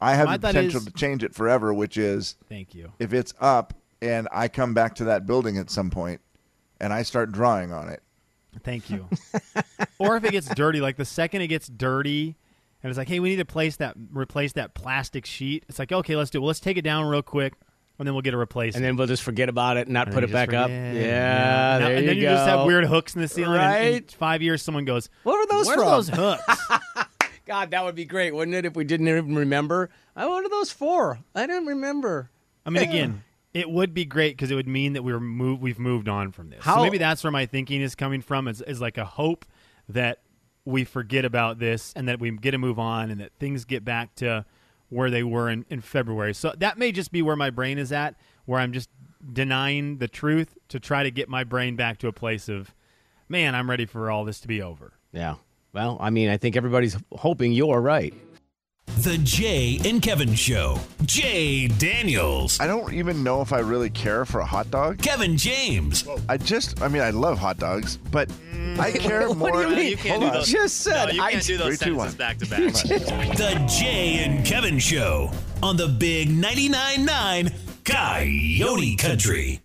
I 0.00 0.14
have 0.14 0.26
My 0.26 0.36
the 0.36 0.46
potential 0.48 0.78
is- 0.80 0.86
to 0.86 0.92
change 0.92 1.24
it 1.24 1.34
forever, 1.34 1.74
which 1.74 1.96
is 1.98 2.36
Thank 2.48 2.74
you. 2.74 2.92
if 2.98 3.12
it's 3.12 3.34
up 3.40 3.74
and 4.00 4.28
I 4.32 4.48
come 4.48 4.72
back 4.74 4.94
to 4.96 5.04
that 5.04 5.26
building 5.26 5.58
at 5.58 5.70
some 5.70 5.90
point, 5.90 6.20
and 6.80 6.92
I 6.92 7.02
start 7.02 7.32
drawing 7.32 7.72
on 7.72 7.88
it. 7.88 8.00
Thank 8.62 8.88
you. 8.90 9.08
or 9.98 10.16
if 10.16 10.24
it 10.24 10.30
gets 10.32 10.48
dirty, 10.54 10.80
like 10.80 10.96
the 10.96 11.04
second 11.04 11.42
it 11.42 11.48
gets 11.48 11.66
dirty, 11.68 12.36
and 12.82 12.90
it's 12.90 12.96
like, 12.96 13.08
hey, 13.08 13.18
we 13.18 13.28
need 13.30 13.36
to 13.36 13.44
place 13.44 13.76
that 13.76 13.96
replace 14.12 14.52
that 14.52 14.74
plastic 14.74 15.26
sheet. 15.26 15.64
It's 15.68 15.78
like, 15.80 15.90
okay, 15.90 16.14
let's 16.14 16.30
do 16.30 16.38
it. 16.38 16.40
Well, 16.42 16.46
let's 16.48 16.60
take 16.60 16.76
it 16.76 16.82
down 16.82 17.06
real 17.06 17.22
quick, 17.22 17.54
and 17.98 18.06
then 18.06 18.14
we'll 18.14 18.22
get 18.22 18.34
a 18.34 18.36
replacement. 18.36 18.76
And 18.76 18.84
then 18.84 18.96
we'll 18.96 19.08
just 19.08 19.24
forget 19.24 19.48
about 19.48 19.76
it 19.78 19.88
and 19.88 19.94
not 19.94 20.06
And 20.06 20.14
put 20.14 20.22
it 20.22 20.30
back 20.32 20.50
just 20.50 20.56
up. 20.62 20.66
forget. 20.70 20.94
Yeah, 20.94 21.00
Now- 21.02 21.78
there 21.88 21.96
and 21.96 22.00
you 22.02 22.06
then 22.06 22.16
you 22.18 22.22
just 22.22 22.48
have 22.48 22.64
weird 22.66 22.84
hooks 22.84 23.16
in 23.16 23.20
the 23.20 23.26
ceiling. 23.28 23.58
and 23.60 23.84
in 23.86 23.92
Right. 23.94 24.10
five 24.12 24.42
years, 24.42 24.62
someone 24.62 24.84
goes, 24.84 25.08
What 25.24 25.36
were 25.38 25.46
those 25.56 25.66
Where 25.66 25.76
from? 25.78 25.86
are 25.88 25.90
those 25.90 26.08
hooks? 26.08 26.62
God, 27.48 27.70
that 27.72 27.84
would 27.84 27.94
be 27.94 28.04
great, 28.04 28.34
wouldn't 28.34 28.54
it? 28.54 28.64
If 28.66 28.76
we 28.76 28.84
didn't 28.84 29.08
even 29.08 29.34
remember. 29.34 29.90
Oh, 30.16 30.28
what 30.28 30.44
are 30.44 30.48
those 30.50 30.70
for? 30.70 31.18
I 31.34 31.46
don't 31.46 31.66
remember. 31.66 32.30
I 32.66 32.70
mean, 32.70 32.82
again, 32.88 33.24
it 33.54 33.68
would 33.70 33.94
be 33.94 34.04
great 34.04 34.36
because 34.36 34.50
it 34.50 34.54
would 34.54 34.68
mean 34.68 34.92
that 34.92 35.02
we 35.02 35.12
were 35.12 35.18
move, 35.20 35.60
we've 35.60 35.78
moved 35.78 36.08
on 36.08 36.30
from 36.30 36.50
this. 36.50 36.62
How- 36.62 36.76
So 36.76 36.82
maybe 36.82 36.98
that's 36.98 37.24
where 37.24 37.30
my 37.30 37.46
thinking 37.46 37.80
is 37.80 37.94
coming 37.94 38.20
from. 38.20 38.46
Is, 38.46 38.60
is 38.60 38.80
like 38.80 38.98
a 38.98 39.04
hope 39.04 39.46
that 39.88 40.20
we 40.66 40.84
forget 40.84 41.24
about 41.24 41.58
this 41.58 41.94
and 41.96 42.06
that 42.08 42.20
we 42.20 42.30
get 42.30 42.50
to 42.50 42.58
move 42.58 42.78
on 42.78 43.10
and 43.10 43.20
that 43.22 43.32
things 43.40 43.64
get 43.64 43.82
back 43.84 44.14
to 44.16 44.44
where 44.90 45.08
they 45.10 45.22
were 45.22 45.48
in, 45.48 45.64
in 45.70 45.80
February. 45.80 46.34
So 46.34 46.52
that 46.58 46.76
may 46.76 46.92
just 46.92 47.10
be 47.10 47.22
where 47.22 47.36
my 47.36 47.48
brain 47.48 47.78
is 47.78 47.90
at, 47.92 48.14
where 48.44 48.60
I'm 48.60 48.72
just 48.74 48.90
denying 49.32 49.96
the 49.98 50.08
truth 50.08 50.56
to 50.68 50.78
try 50.78 51.02
to 51.02 51.10
get 51.10 51.28
my 51.28 51.44
brain 51.44 51.76
back 51.76 51.98
to 51.98 52.08
a 52.08 52.12
place 52.12 52.48
of, 52.48 52.74
man, 53.28 53.54
I'm 53.54 53.68
ready 53.70 53.86
for 53.86 54.10
all 54.10 54.24
this 54.26 54.40
to 54.40 54.48
be 54.48 54.60
over. 54.60 54.92
Yeah. 55.12 55.36
Well, 55.72 55.98
I 56.00 56.10
mean, 56.10 56.28
I 56.28 56.36
think 56.36 56.56
everybody's 56.56 56.96
hoping 57.12 57.52
you're 57.52 57.80
right. 57.80 58.14
The 59.00 59.18
Jay 59.18 59.78
and 59.84 60.00
Kevin 60.00 60.34
Show. 60.34 60.80
Jay 61.04 61.68
Daniels. 61.68 62.58
I 62.58 62.66
don't 62.66 62.92
even 62.94 63.22
know 63.22 63.42
if 63.42 63.52
I 63.52 63.58
really 63.58 63.90
care 63.90 64.24
for 64.24 64.40
a 64.40 64.46
hot 64.46 64.70
dog. 64.70 64.98
Kevin 65.02 65.36
James. 65.36 66.08
I 66.28 66.38
just, 66.38 66.80
I 66.82 66.88
mean, 66.88 67.02
I 67.02 67.10
love 67.10 67.38
hot 67.38 67.58
dogs, 67.58 67.98
but 68.10 68.28
mm. 68.52 68.78
I 68.78 68.92
care 68.92 69.28
What 69.28 69.36
more. 69.38 69.52
do 69.62 69.68
you 69.70 69.76
mean? 69.76 69.96
can't 69.98 70.08
Hold 70.08 70.20
do 70.22 70.26
on. 70.28 70.32
those- 70.32 70.48
Just 70.48 70.80
said. 70.80 71.06
No, 71.08 71.12
you 71.12 71.22
I- 71.22 71.32
can't 71.32 71.44
do 71.44 71.58
those 71.58 71.78
Three, 71.78 71.92
two, 71.92 71.98
sentences 71.98 71.98
one. 71.98 72.16
back 72.16 72.38
to 72.38 72.46
back. 72.46 72.72
The 73.36 73.64
Jay 73.78 74.24
and 74.24 74.44
Kevin 74.44 74.78
Show 74.78 75.30
on 75.62 75.76
the 75.76 75.86
Big 75.88 76.30
99.9 76.30 77.04
9 77.04 77.52
Coyote 77.84 78.96
Country. 78.96 79.60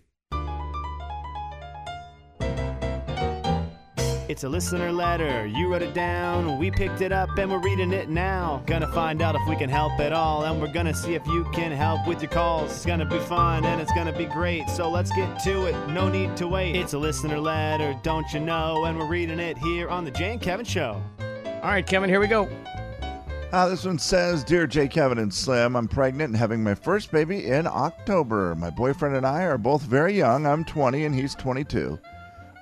It's 4.34 4.42
a 4.42 4.48
listener 4.48 4.90
letter. 4.90 5.46
You 5.46 5.68
wrote 5.68 5.82
it 5.82 5.94
down. 5.94 6.58
We 6.58 6.68
picked 6.68 7.02
it 7.02 7.12
up 7.12 7.38
and 7.38 7.48
we're 7.48 7.60
reading 7.60 7.92
it 7.92 8.08
now. 8.08 8.64
Gonna 8.66 8.90
find 8.90 9.22
out 9.22 9.36
if 9.36 9.48
we 9.48 9.54
can 9.54 9.70
help 9.70 10.00
at 10.00 10.12
all. 10.12 10.42
And 10.42 10.60
we're 10.60 10.72
gonna 10.72 10.92
see 10.92 11.14
if 11.14 11.24
you 11.28 11.44
can 11.52 11.70
help 11.70 12.04
with 12.08 12.20
your 12.20 12.32
calls. 12.32 12.72
It's 12.72 12.84
gonna 12.84 13.04
be 13.04 13.20
fun 13.20 13.64
and 13.64 13.80
it's 13.80 13.92
gonna 13.92 14.12
be 14.12 14.24
great. 14.24 14.68
So 14.70 14.90
let's 14.90 15.12
get 15.12 15.38
to 15.44 15.66
it. 15.66 15.88
No 15.90 16.08
need 16.08 16.36
to 16.38 16.48
wait. 16.48 16.74
It's 16.74 16.94
a 16.94 16.98
listener 16.98 17.38
letter, 17.38 17.96
don't 18.02 18.26
you 18.32 18.40
know? 18.40 18.86
And 18.86 18.98
we're 18.98 19.06
reading 19.06 19.38
it 19.38 19.56
here 19.58 19.88
on 19.88 20.04
The 20.04 20.10
Jay 20.10 20.32
and 20.32 20.40
Kevin 20.40 20.66
Show. 20.66 21.00
All 21.62 21.70
right, 21.70 21.86
Kevin, 21.86 22.10
here 22.10 22.18
we 22.18 22.26
go. 22.26 22.48
Ah, 23.52 23.68
this 23.68 23.84
one 23.84 24.00
says, 24.00 24.42
Dear 24.42 24.66
Jay, 24.66 24.88
Kevin, 24.88 25.18
and 25.18 25.32
Slim, 25.32 25.76
I'm 25.76 25.86
pregnant 25.86 26.30
and 26.30 26.36
having 26.36 26.60
my 26.60 26.74
first 26.74 27.12
baby 27.12 27.46
in 27.46 27.68
October. 27.68 28.56
My 28.56 28.70
boyfriend 28.70 29.14
and 29.14 29.24
I 29.24 29.44
are 29.44 29.58
both 29.58 29.82
very 29.82 30.12
young. 30.12 30.44
I'm 30.44 30.64
20 30.64 31.04
and 31.04 31.14
he's 31.14 31.36
22. 31.36 32.00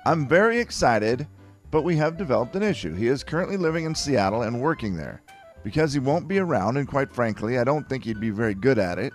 I'm 0.05 0.27
very 0.27 0.59
excited, 0.59 1.25
but 1.73 1.83
we 1.83 1.95
have 1.95 2.17
developed 2.17 2.55
an 2.55 2.61
issue. 2.61 2.93
He 2.93 3.07
is 3.07 3.23
currently 3.23 3.57
living 3.57 3.85
in 3.85 3.95
Seattle 3.95 4.43
and 4.43 4.61
working 4.61 4.95
there. 4.95 5.23
Because 5.63 5.91
he 5.91 5.99
won't 5.99 6.27
be 6.27 6.37
around, 6.37 6.77
and 6.77 6.87
quite 6.87 7.11
frankly, 7.11 7.57
I 7.57 7.63
don't 7.63 7.89
think 7.89 8.03
he'd 8.03 8.19
be 8.19 8.29
very 8.29 8.53
good 8.53 8.77
at 8.77 8.99
it, 8.99 9.11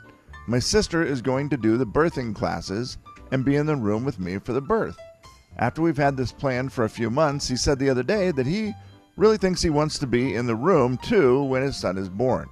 My 0.49 0.59
sister 0.59 1.05
is 1.05 1.23
going 1.23 1.51
to 1.51 1.57
do 1.57 1.77
the 1.77 1.87
birthing 1.87 2.35
classes 2.35 2.99
and 3.31 3.45
be 3.45 3.55
in 3.55 3.67
the 3.67 3.77
room 3.77 4.03
with 4.03 4.19
me 4.19 4.39
for 4.39 4.55
the 4.55 4.61
birth. 4.61 4.97
After 5.59 5.83
we've 5.83 5.97
had 5.97 6.17
this 6.17 6.33
planned 6.33 6.73
for 6.73 6.85
a 6.85 6.89
few 6.89 7.11
months, 7.11 7.47
he 7.47 7.55
said 7.55 7.79
the 7.79 7.91
other 7.91 8.03
day 8.03 8.33
that 8.33 8.47
he 8.47 8.73
really 9.17 9.37
thinks 9.37 9.63
he 9.63 9.71
wants 9.71 9.99
to 9.99 10.07
be 10.09 10.35
in 10.35 10.47
the 10.47 10.57
room 10.57 10.97
too 10.97 11.45
when 11.45 11.63
his 11.63 11.77
son 11.77 11.97
is 11.97 12.09
born. 12.09 12.49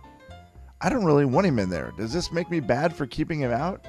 I 0.82 0.88
don't 0.88 1.06
really 1.06 1.24
want 1.24 1.46
him 1.46 1.58
in 1.58 1.70
there. 1.70 1.92
Does 1.96 2.12
this 2.12 2.30
make 2.30 2.48
me 2.48 2.60
bad 2.60 2.94
for 2.94 3.06
keeping 3.06 3.40
him 3.40 3.50
out? 3.50 3.84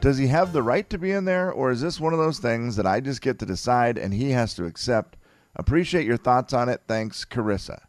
Does 0.00 0.16
he 0.16 0.28
have 0.28 0.52
the 0.52 0.62
right 0.62 0.88
to 0.90 0.98
be 0.98 1.10
in 1.10 1.24
there, 1.24 1.50
or 1.50 1.70
is 1.70 1.80
this 1.80 1.98
one 1.98 2.12
of 2.12 2.20
those 2.20 2.38
things 2.38 2.76
that 2.76 2.86
I 2.86 3.00
just 3.00 3.20
get 3.20 3.40
to 3.40 3.46
decide 3.46 3.98
and 3.98 4.12
he 4.12 4.30
has 4.30 4.54
to 4.54 4.66
accept? 4.66 5.16
Appreciate 5.56 6.06
your 6.06 6.16
thoughts 6.16 6.52
on 6.52 6.68
it. 6.68 6.82
Thanks, 6.86 7.24
Carissa. 7.24 7.80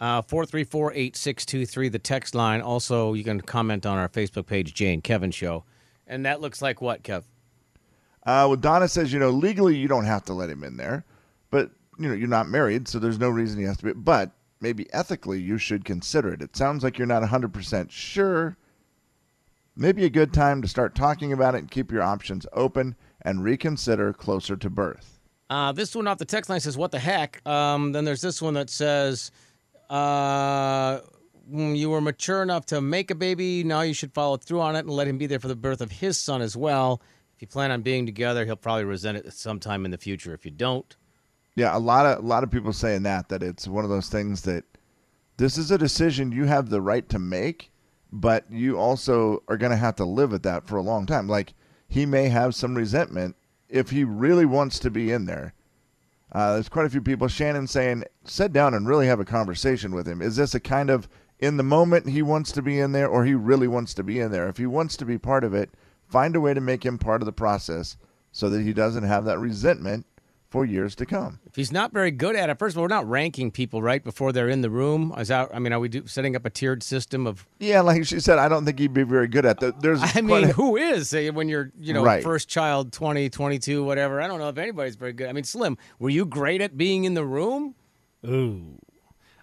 Uh, 0.00 0.22
434-8623, 0.22 1.92
the 1.92 1.98
text 1.98 2.34
line. 2.34 2.60
Also, 2.60 3.14
you 3.14 3.22
can 3.22 3.40
comment 3.40 3.86
on 3.86 3.98
our 3.98 4.08
Facebook 4.08 4.46
page, 4.46 4.74
Jane 4.74 5.00
Kevin 5.00 5.30
Show. 5.30 5.64
And 6.06 6.26
that 6.26 6.40
looks 6.40 6.60
like 6.60 6.80
what, 6.80 7.02
Kev? 7.04 7.24
Uh, 8.24 8.46
well, 8.46 8.56
Donna 8.56 8.88
says, 8.88 9.12
you 9.12 9.18
know, 9.18 9.30
legally 9.30 9.76
you 9.76 9.88
don't 9.88 10.04
have 10.04 10.24
to 10.24 10.32
let 10.32 10.50
him 10.50 10.64
in 10.64 10.76
there, 10.76 11.04
but 11.50 11.70
you 11.98 12.08
know 12.08 12.14
you're 12.14 12.28
not 12.28 12.48
married, 12.48 12.88
so 12.88 12.98
there's 12.98 13.18
no 13.18 13.28
reason 13.28 13.58
he 13.58 13.64
has 13.64 13.76
to 13.78 13.84
be. 13.84 13.92
But 13.92 14.30
maybe 14.60 14.92
ethically 14.92 15.40
you 15.40 15.58
should 15.58 15.84
consider 15.84 16.32
it. 16.32 16.42
It 16.42 16.56
sounds 16.56 16.84
like 16.84 16.98
you're 16.98 17.06
not 17.06 17.22
100% 17.22 17.90
sure. 17.90 18.56
Maybe 19.74 20.04
a 20.04 20.10
good 20.10 20.32
time 20.32 20.62
to 20.62 20.68
start 20.68 20.94
talking 20.94 21.32
about 21.32 21.54
it 21.54 21.58
and 21.58 21.70
keep 21.70 21.90
your 21.90 22.02
options 22.02 22.46
open 22.52 22.94
and 23.22 23.42
reconsider 23.42 24.12
closer 24.12 24.56
to 24.56 24.70
birth. 24.70 25.18
Uh, 25.52 25.70
this 25.70 25.94
one 25.94 26.06
off 26.06 26.16
the 26.16 26.24
text 26.24 26.48
line 26.48 26.60
says, 26.60 26.78
"What 26.78 26.92
the 26.92 26.98
heck?" 26.98 27.46
Um, 27.46 27.92
then 27.92 28.06
there's 28.06 28.22
this 28.22 28.40
one 28.40 28.54
that 28.54 28.70
says, 28.70 29.30
uh, 29.90 31.00
mm, 31.52 31.76
"You 31.76 31.90
were 31.90 32.00
mature 32.00 32.42
enough 32.42 32.64
to 32.66 32.80
make 32.80 33.10
a 33.10 33.14
baby. 33.14 33.62
Now 33.62 33.82
you 33.82 33.92
should 33.92 34.14
follow 34.14 34.38
through 34.38 34.62
on 34.62 34.76
it 34.76 34.86
and 34.86 34.88
let 34.88 35.06
him 35.06 35.18
be 35.18 35.26
there 35.26 35.38
for 35.38 35.48
the 35.48 35.54
birth 35.54 35.82
of 35.82 35.92
his 35.92 36.18
son 36.18 36.40
as 36.40 36.56
well. 36.56 37.02
If 37.36 37.42
you 37.42 37.48
plan 37.48 37.70
on 37.70 37.82
being 37.82 38.06
together, 38.06 38.46
he'll 38.46 38.56
probably 38.56 38.84
resent 38.84 39.18
it 39.18 39.30
sometime 39.34 39.84
in 39.84 39.90
the 39.90 39.98
future. 39.98 40.32
If 40.32 40.46
you 40.46 40.50
don't, 40.50 40.96
Yeah, 41.54 41.76
a 41.76 41.78
lot 41.78 42.06
of 42.06 42.24
a 42.24 42.26
lot 42.26 42.44
of 42.44 42.50
people 42.50 42.72
saying 42.72 43.02
that 43.02 43.28
that 43.28 43.42
it's 43.42 43.68
one 43.68 43.84
of 43.84 43.90
those 43.90 44.08
things 44.08 44.40
that 44.42 44.64
this 45.36 45.58
is 45.58 45.70
a 45.70 45.76
decision 45.76 46.32
you 46.32 46.46
have 46.46 46.70
the 46.70 46.80
right 46.80 47.06
to 47.10 47.18
make, 47.18 47.70
but 48.10 48.50
you 48.50 48.78
also 48.78 49.42
are 49.48 49.58
going 49.58 49.72
to 49.72 49.76
have 49.76 49.96
to 49.96 50.06
live 50.06 50.32
with 50.32 50.44
that 50.44 50.66
for 50.66 50.78
a 50.78 50.82
long 50.82 51.04
time. 51.04 51.28
Like 51.28 51.52
he 51.88 52.06
may 52.06 52.30
have 52.30 52.54
some 52.54 52.74
resentment 52.74 53.36
if 53.72 53.90
he 53.90 54.04
really 54.04 54.44
wants 54.44 54.78
to 54.78 54.90
be 54.90 55.10
in 55.10 55.24
there. 55.24 55.54
Uh, 56.30 56.54
there's 56.54 56.68
quite 56.68 56.86
a 56.86 56.90
few 56.90 57.02
people. 57.02 57.26
Shannon 57.26 57.66
saying, 57.66 58.04
sit 58.24 58.52
down 58.52 58.74
and 58.74 58.86
really 58.86 59.06
have 59.06 59.20
a 59.20 59.24
conversation 59.24 59.94
with 59.94 60.06
him. 60.06 60.22
Is 60.22 60.36
this 60.36 60.54
a 60.54 60.60
kind 60.60 60.90
of 60.90 61.08
in 61.40 61.56
the 61.56 61.62
moment 61.62 62.08
he 62.08 62.22
wants 62.22 62.52
to 62.52 62.62
be 62.62 62.78
in 62.78 62.92
there, 62.92 63.08
or 63.08 63.24
he 63.24 63.34
really 63.34 63.66
wants 63.66 63.94
to 63.94 64.02
be 64.02 64.20
in 64.20 64.30
there? 64.30 64.48
If 64.48 64.58
he 64.58 64.66
wants 64.66 64.96
to 64.98 65.04
be 65.04 65.18
part 65.18 65.42
of 65.42 65.54
it, 65.54 65.70
find 66.06 66.36
a 66.36 66.40
way 66.40 66.54
to 66.54 66.60
make 66.60 66.84
him 66.84 66.98
part 66.98 67.22
of 67.22 67.26
the 67.26 67.32
process 67.32 67.96
so 68.30 68.48
that 68.50 68.62
he 68.62 68.72
doesn't 68.72 69.04
have 69.04 69.24
that 69.24 69.38
resentment 69.38 70.06
for 70.52 70.64
years 70.66 70.94
to 70.96 71.06
come. 71.06 71.40
if 71.46 71.56
he's 71.56 71.72
not 71.72 71.92
very 71.92 72.10
good 72.10 72.36
at 72.36 72.50
it, 72.50 72.58
first 72.58 72.74
of 72.74 72.78
all, 72.78 72.82
we're 72.84 72.88
not 72.88 73.08
ranking 73.08 73.50
people 73.50 73.82
right 73.82 74.04
before 74.04 74.30
they're 74.32 74.48
in 74.50 74.60
the 74.60 74.68
room. 74.70 75.12
Is 75.18 75.28
that? 75.28 75.48
I 75.52 75.58
mean, 75.58 75.72
are 75.72 75.80
we 75.80 75.88
do, 75.88 76.06
setting 76.06 76.36
up 76.36 76.44
a 76.44 76.50
tiered 76.50 76.82
system 76.82 77.26
of? 77.26 77.46
Yeah, 77.58 77.80
like 77.80 78.04
she 78.04 78.20
said, 78.20 78.38
I 78.38 78.48
don't 78.48 78.64
think 78.66 78.78
he'd 78.78 78.92
be 78.92 79.02
very 79.02 79.26
good 79.28 79.46
at 79.46 79.58
that. 79.60 79.80
There's 79.80 80.00
I 80.02 80.20
mean, 80.20 80.44
a- 80.44 80.52
who 80.52 80.76
is 80.76 81.08
say, 81.08 81.28
when 81.30 81.48
you're, 81.48 81.72
you 81.80 81.94
know, 81.94 82.04
Right. 82.04 82.22
first 82.22 82.48
child, 82.48 82.92
20, 82.92 83.30
22, 83.30 83.82
whatever? 83.82 84.20
I 84.20 84.28
don't 84.28 84.38
know 84.38 84.48
if 84.50 84.58
anybody's 84.58 84.94
very 84.96 85.14
good. 85.14 85.28
I 85.28 85.32
mean, 85.32 85.44
Slim, 85.44 85.78
were 85.98 86.10
you 86.10 86.26
great 86.26 86.60
at 86.60 86.76
being 86.76 87.04
in 87.04 87.14
the 87.14 87.24
room? 87.24 87.74
Ooh. 88.26 88.78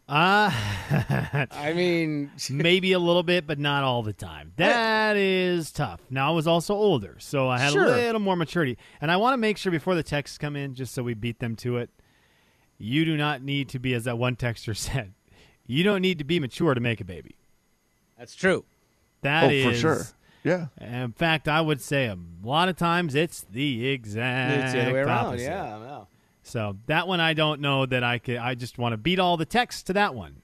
Uh, 0.10 0.51
I 1.51 1.74
mean, 1.75 2.32
maybe 2.50 2.94
a 2.94 3.00
little 3.00 3.22
bit, 3.24 3.46
but 3.46 3.60
not 3.60 3.84
all 3.84 4.01
the 4.01 4.13
time. 4.13 4.54
That 4.58 5.16
is 5.18 5.72
tough. 5.72 6.01
Now 6.10 6.32
I 6.32 6.36
was 6.36 6.48
also 6.48 6.74
older, 6.74 7.18
so 7.20 7.48
I 7.48 7.60
had 7.60 7.74
Sure. 7.74 7.86
a 7.86 7.92
little 7.96 8.20
more 8.22 8.36
maturity. 8.36 8.78
And 9.01 9.12
I 9.12 9.18
want 9.18 9.34
to 9.34 9.38
make 9.38 9.58
sure 9.58 9.72
before 9.72 9.94
the 9.94 10.01
texts 10.04 10.38
come 10.39 10.56
in, 10.56 10.74
just 10.74 10.94
so 10.96 11.04
we 11.04 11.13
beat 11.13 11.39
them 11.39 11.56
to 11.58 11.78
it, 11.78 11.92
you 12.79 13.05
do 13.05 13.16
not 13.18 13.44
need 13.44 13.70
to 13.70 13.79
be, 13.79 13.94
as 13.94 14.05
that 14.05 14.18
one 14.18 14.36
texter 14.36 14.75
said, 14.77 15.14
you 15.68 15.83
don't 15.83 16.01
need 16.01 16.18
to 16.18 16.24
be 16.24 16.40
mature 16.40 16.74
to 16.74 16.81
make 16.81 17.00
a 17.00 17.05
baby. 17.05 17.36
that's 18.18 18.33
true. 18.36 18.66
That 19.22 19.46
oh, 19.46 19.50
is 19.50 19.66
for 19.66 19.74
sure. 19.75 20.03
Yeah. 20.44 20.68
In 20.79 21.12
fact, 21.12 21.48
I 21.48 21.60
would 21.62 21.81
say 21.81 22.07
a 22.07 22.18
lot 22.42 22.70
of 22.70 22.77
times 22.77 23.14
it's 23.14 23.42
the 23.42 23.90
exact 23.90 24.64
It's 24.64 24.74
the 24.74 24.81
other 24.81 24.94
way 24.94 25.00
around. 25.01 25.25
opposite. 25.27 25.44
Yeah, 25.44 25.79
yeah. 25.83 26.03
So 26.44 26.78
that 26.88 27.08
one 27.08 27.20
I 27.20 27.34
don't 27.34 27.62
know 27.62 27.86
that 27.86 28.04
I 28.04 28.18
could. 28.18 28.38
I 28.38 28.56
just 28.56 28.78
want 28.78 28.94
to 28.94 28.98
beat 28.98 29.20
all 29.20 29.38
the 29.38 29.46
texts 29.46 29.84
to 29.84 29.94
that 29.94 30.16
one. 30.16 30.42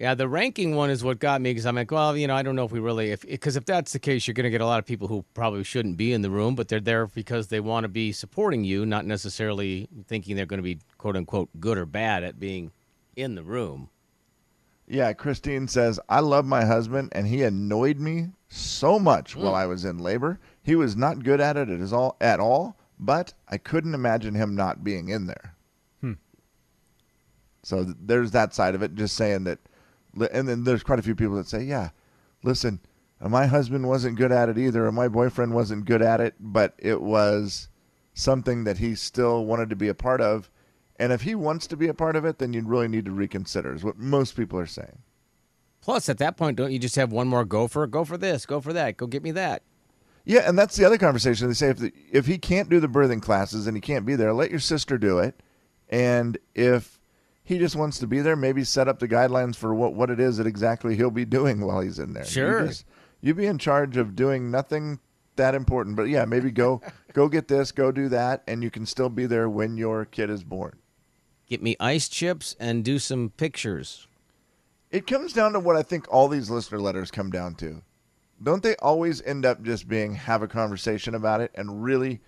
Yeah, 0.00 0.14
the 0.14 0.28
ranking 0.28 0.74
one 0.74 0.88
is 0.88 1.04
what 1.04 1.18
got 1.18 1.42
me 1.42 1.50
because 1.50 1.66
I'm 1.66 1.74
like, 1.74 1.90
well, 1.90 2.16
you 2.16 2.26
know, 2.26 2.34
I 2.34 2.42
don't 2.42 2.56
know 2.56 2.64
if 2.64 2.72
we 2.72 2.80
really, 2.80 3.10
if 3.10 3.20
because 3.20 3.56
if 3.56 3.66
that's 3.66 3.92
the 3.92 3.98
case, 3.98 4.26
you're 4.26 4.32
going 4.32 4.44
to 4.44 4.50
get 4.50 4.62
a 4.62 4.66
lot 4.66 4.78
of 4.78 4.86
people 4.86 5.08
who 5.08 5.26
probably 5.34 5.62
shouldn't 5.62 5.98
be 5.98 6.14
in 6.14 6.22
the 6.22 6.30
room, 6.30 6.54
but 6.54 6.68
they're 6.68 6.80
there 6.80 7.06
because 7.06 7.48
they 7.48 7.60
want 7.60 7.84
to 7.84 7.88
be 7.88 8.10
supporting 8.10 8.64
you, 8.64 8.86
not 8.86 9.04
necessarily 9.04 9.88
thinking 10.06 10.36
they're 10.36 10.46
going 10.46 10.58
to 10.58 10.62
be 10.62 10.78
quote 10.96 11.16
unquote 11.16 11.50
good 11.60 11.76
or 11.76 11.84
bad 11.84 12.24
at 12.24 12.40
being 12.40 12.72
in 13.14 13.34
the 13.34 13.42
room. 13.42 13.90
Yeah, 14.88 15.12
Christine 15.12 15.68
says, 15.68 16.00
I 16.08 16.20
love 16.20 16.46
my 16.46 16.64
husband 16.64 17.10
and 17.12 17.26
he 17.26 17.42
annoyed 17.42 17.98
me 17.98 18.30
so 18.48 18.98
much 18.98 19.36
while 19.36 19.52
mm. 19.52 19.56
I 19.56 19.66
was 19.66 19.84
in 19.84 19.98
labor. 19.98 20.40
He 20.62 20.74
was 20.74 20.96
not 20.96 21.22
good 21.22 21.40
at 21.40 21.56
it 21.56 21.68
at 21.68 21.92
all 21.92 22.16
at 22.20 22.40
all, 22.40 22.74
but 23.00 23.32
I 23.48 23.56
couldn't 23.56 23.94
imagine 23.94 24.34
him 24.34 24.54
not 24.54 24.84
being 24.84 25.08
in 25.08 25.26
there. 25.26 25.56
So 27.62 27.84
th- 27.84 27.96
there's 28.00 28.30
that 28.32 28.54
side 28.54 28.74
of 28.74 28.82
it, 28.82 28.94
just 28.94 29.16
saying 29.16 29.44
that 29.44 29.58
li- 30.14 30.28
and 30.32 30.46
then 30.48 30.64
there's 30.64 30.82
quite 30.82 30.98
a 30.98 31.02
few 31.02 31.14
people 31.14 31.36
that 31.36 31.48
say, 31.48 31.62
Yeah, 31.62 31.90
listen, 32.42 32.80
uh, 33.20 33.28
my 33.28 33.46
husband 33.46 33.88
wasn't 33.88 34.16
good 34.18 34.32
at 34.32 34.48
it 34.48 34.58
either, 34.58 34.86
or 34.86 34.92
my 34.92 35.08
boyfriend 35.08 35.54
wasn't 35.54 35.84
good 35.86 36.02
at 36.02 36.20
it, 36.20 36.34
but 36.38 36.74
it 36.78 37.00
was 37.02 37.68
something 38.14 38.64
that 38.64 38.78
he 38.78 38.94
still 38.94 39.44
wanted 39.44 39.70
to 39.70 39.76
be 39.76 39.88
a 39.88 39.94
part 39.94 40.20
of. 40.20 40.50
And 40.98 41.12
if 41.12 41.22
he 41.22 41.34
wants 41.34 41.66
to 41.68 41.76
be 41.76 41.88
a 41.88 41.94
part 41.94 42.16
of 42.16 42.26
it, 42.26 42.38
then 42.38 42.52
you 42.52 42.62
really 42.62 42.88
need 42.88 43.06
to 43.06 43.10
reconsider, 43.10 43.74
is 43.74 43.82
what 43.84 43.98
most 43.98 44.36
people 44.36 44.58
are 44.58 44.66
saying. 44.66 44.98
Plus, 45.80 46.10
at 46.10 46.18
that 46.18 46.36
point, 46.36 46.58
don't 46.58 46.72
you 46.72 46.78
just 46.78 46.96
have 46.96 47.10
one 47.10 47.26
more 47.28 47.46
go 47.46 47.66
for? 47.66 47.86
Go 47.86 48.04
for 48.04 48.18
this, 48.18 48.44
go 48.44 48.60
for 48.60 48.74
that, 48.74 48.98
go 48.98 49.06
get 49.06 49.22
me 49.22 49.30
that. 49.30 49.62
Yeah, 50.24 50.48
and 50.48 50.58
that's 50.58 50.76
the 50.76 50.84
other 50.84 50.98
conversation. 50.98 51.48
They 51.48 51.54
say 51.54 51.70
if 51.70 51.78
the, 51.78 51.92
if 52.10 52.26
he 52.26 52.38
can't 52.38 52.68
do 52.68 52.80
the 52.80 52.88
birthing 52.88 53.22
classes 53.22 53.66
and 53.66 53.76
he 53.76 53.80
can't 53.80 54.06
be 54.06 54.16
there, 54.16 54.32
let 54.32 54.50
your 54.50 54.60
sister 54.60 54.98
do 54.98 55.18
it. 55.18 55.42
And 55.88 56.38
if 56.54 57.00
he 57.42 57.58
just 57.58 57.74
wants 57.74 57.98
to 57.98 58.06
be 58.06 58.20
there, 58.20 58.36
maybe 58.36 58.62
set 58.62 58.86
up 58.86 58.98
the 58.98 59.08
guidelines 59.08 59.56
for 59.56 59.74
what, 59.74 59.94
what 59.94 60.10
it 60.10 60.20
is 60.20 60.36
that 60.36 60.46
exactly 60.46 60.96
he'll 60.96 61.10
be 61.10 61.24
doing 61.26 61.60
while 61.66 61.80
he's 61.80 61.98
in 61.98 62.12
there. 62.12 62.24
Sure. 62.24 62.60
You, 62.60 62.68
just, 62.68 62.84
you 63.20 63.34
be 63.34 63.46
in 63.46 63.58
charge 63.58 63.96
of 63.96 64.14
doing 64.14 64.50
nothing 64.50 65.00
that 65.36 65.54
important, 65.54 65.96
but 65.96 66.04
yeah, 66.04 66.24
maybe 66.24 66.50
go 66.50 66.80
go 67.12 67.28
get 67.28 67.48
this, 67.48 67.72
go 67.72 67.90
do 67.90 68.08
that, 68.10 68.42
and 68.46 68.62
you 68.62 68.70
can 68.70 68.86
still 68.86 69.08
be 69.08 69.26
there 69.26 69.48
when 69.48 69.76
your 69.76 70.04
kid 70.04 70.30
is 70.30 70.44
born. 70.44 70.78
Get 71.48 71.62
me 71.62 71.76
ice 71.80 72.08
chips 72.08 72.54
and 72.60 72.84
do 72.84 72.98
some 72.98 73.30
pictures. 73.30 74.06
It 74.90 75.06
comes 75.06 75.32
down 75.32 75.52
to 75.54 75.60
what 75.60 75.76
I 75.76 75.82
think 75.82 76.06
all 76.08 76.28
these 76.28 76.50
listener 76.50 76.80
letters 76.80 77.10
come 77.10 77.30
down 77.30 77.54
to. 77.56 77.82
Don't 78.42 78.62
they 78.62 78.76
always 78.76 79.20
end 79.22 79.44
up 79.44 79.62
just 79.62 79.86
being 79.86 80.14
have 80.14 80.42
a 80.42 80.48
conversation 80.48 81.14
about 81.14 81.40
it 81.40 81.50
and 81.54 81.82
really 81.82 82.20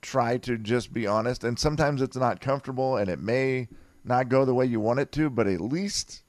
try 0.00 0.38
to 0.38 0.56
just 0.56 0.92
be 0.92 1.06
honest? 1.06 1.44
And 1.44 1.58
sometimes 1.58 2.00
it's 2.00 2.16
not 2.16 2.40
comfortable 2.40 2.96
and 2.96 3.10
it 3.10 3.20
may 3.20 3.68
not 4.04 4.28
go 4.28 4.44
the 4.44 4.54
way 4.54 4.66
you 4.66 4.80
want 4.80 5.00
it 5.00 5.12
to, 5.12 5.28
but 5.28 5.46
at 5.46 5.60
least 5.60 6.22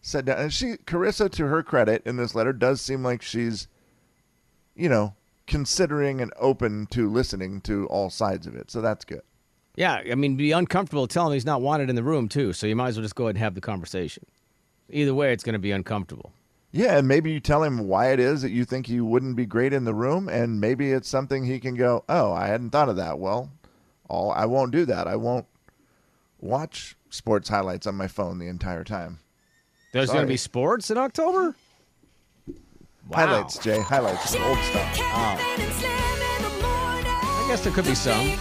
sit 0.00 0.24
down. 0.24 0.38
And 0.38 0.52
she, 0.52 0.76
Carissa, 0.86 1.30
to 1.32 1.46
her 1.46 1.62
credit 1.62 2.02
in 2.06 2.16
this 2.16 2.34
letter, 2.34 2.52
does 2.52 2.80
seem 2.80 3.02
like 3.02 3.22
she's, 3.22 3.68
you 4.74 4.88
know, 4.88 5.14
considering 5.46 6.20
and 6.20 6.32
open 6.38 6.86
to 6.86 7.10
listening 7.10 7.60
to 7.62 7.86
all 7.86 8.10
sides 8.10 8.46
of 8.46 8.54
it. 8.56 8.70
So 8.70 8.80
that's 8.80 9.04
good. 9.04 9.22
Yeah, 9.76 10.02
I 10.10 10.14
mean, 10.14 10.36
be 10.36 10.52
uncomfortable. 10.52 11.06
telling 11.06 11.32
him 11.32 11.36
he's 11.36 11.44
not 11.44 11.60
wanted 11.60 11.90
in 11.90 11.96
the 11.96 12.02
room 12.02 12.28
too. 12.28 12.54
So 12.54 12.66
you 12.66 12.74
might 12.74 12.88
as 12.88 12.96
well 12.96 13.02
just 13.02 13.14
go 13.14 13.24
ahead 13.24 13.36
and 13.36 13.42
have 13.42 13.54
the 13.54 13.60
conversation. 13.60 14.24
Either 14.88 15.14
way, 15.14 15.32
it's 15.32 15.44
going 15.44 15.52
to 15.52 15.58
be 15.58 15.72
uncomfortable. 15.72 16.32
Yeah, 16.76 16.98
and 16.98 17.08
maybe 17.08 17.32
you 17.32 17.40
tell 17.40 17.62
him 17.62 17.88
why 17.88 18.12
it 18.12 18.20
is 18.20 18.42
that 18.42 18.50
you 18.50 18.66
think 18.66 18.86
he 18.86 19.00
wouldn't 19.00 19.34
be 19.34 19.46
great 19.46 19.72
in 19.72 19.84
the 19.84 19.94
room, 19.94 20.28
and 20.28 20.60
maybe 20.60 20.92
it's 20.92 21.08
something 21.08 21.44
he 21.44 21.58
can 21.58 21.74
go, 21.74 22.04
"Oh, 22.06 22.32
I 22.32 22.48
hadn't 22.48 22.70
thought 22.70 22.90
of 22.90 22.96
that." 22.96 23.18
Well, 23.18 23.50
all 24.10 24.30
I 24.30 24.44
won't 24.44 24.72
do 24.72 24.84
that. 24.84 25.08
I 25.08 25.16
won't 25.16 25.46
watch 26.38 26.94
sports 27.08 27.48
highlights 27.48 27.86
on 27.86 27.94
my 27.94 28.08
phone 28.08 28.38
the 28.38 28.48
entire 28.48 28.84
time. 28.84 29.20
There's 29.92 30.10
going 30.10 30.26
to 30.26 30.28
be 30.28 30.36
sports 30.36 30.90
in 30.90 30.98
October. 30.98 31.56
Wow. 33.08 33.14
Highlights, 33.14 33.56
Jay. 33.56 33.80
Highlights, 33.80 34.34
old 34.34 34.58
stuff. 34.58 34.98
I 35.00 35.38
guess 37.48 37.64
there 37.64 37.72
could 37.72 37.86
be 37.86 37.94
some. 37.94 38.36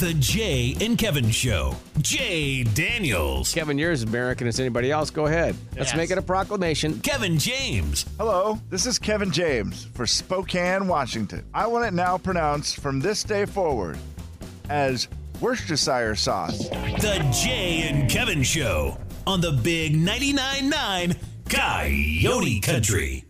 The 0.00 0.14
Jay 0.14 0.74
and 0.80 0.96
Kevin 0.96 1.30
Show. 1.30 1.76
Jay 2.00 2.62
Daniels. 2.64 3.52
Kevin, 3.52 3.76
you're 3.76 3.92
as 3.92 4.02
American 4.02 4.46
as 4.46 4.58
anybody 4.58 4.90
else. 4.90 5.10
Go 5.10 5.26
ahead. 5.26 5.54
Let's 5.76 5.90
Yes. 5.90 5.96
make 5.96 6.10
it 6.10 6.16
a 6.16 6.22
proclamation. 6.22 6.98
Kevin 7.00 7.38
James. 7.38 8.06
Hello, 8.16 8.58
this 8.70 8.86
is 8.86 8.98
Kevin 8.98 9.30
James 9.30 9.88
for 9.92 10.06
Spokane, 10.06 10.88
Washington. 10.88 11.44
I 11.52 11.66
want 11.66 11.84
it 11.84 11.92
now 11.92 12.16
pronounced 12.16 12.78
from 12.80 13.00
this 13.00 13.22
day 13.22 13.44
forward 13.44 13.98
as 14.70 15.06
Worcestershire 15.38 16.14
sauce. 16.16 16.70
The 16.70 17.22
Jay 17.30 17.86
and 17.86 18.08
Kevin 18.10 18.42
Show 18.42 18.96
on 19.26 19.42
the 19.42 19.52
Big 19.52 19.94
99.9 19.94 20.70
9 20.70 21.16
Coyote 21.50 22.60
Country. 22.60 23.24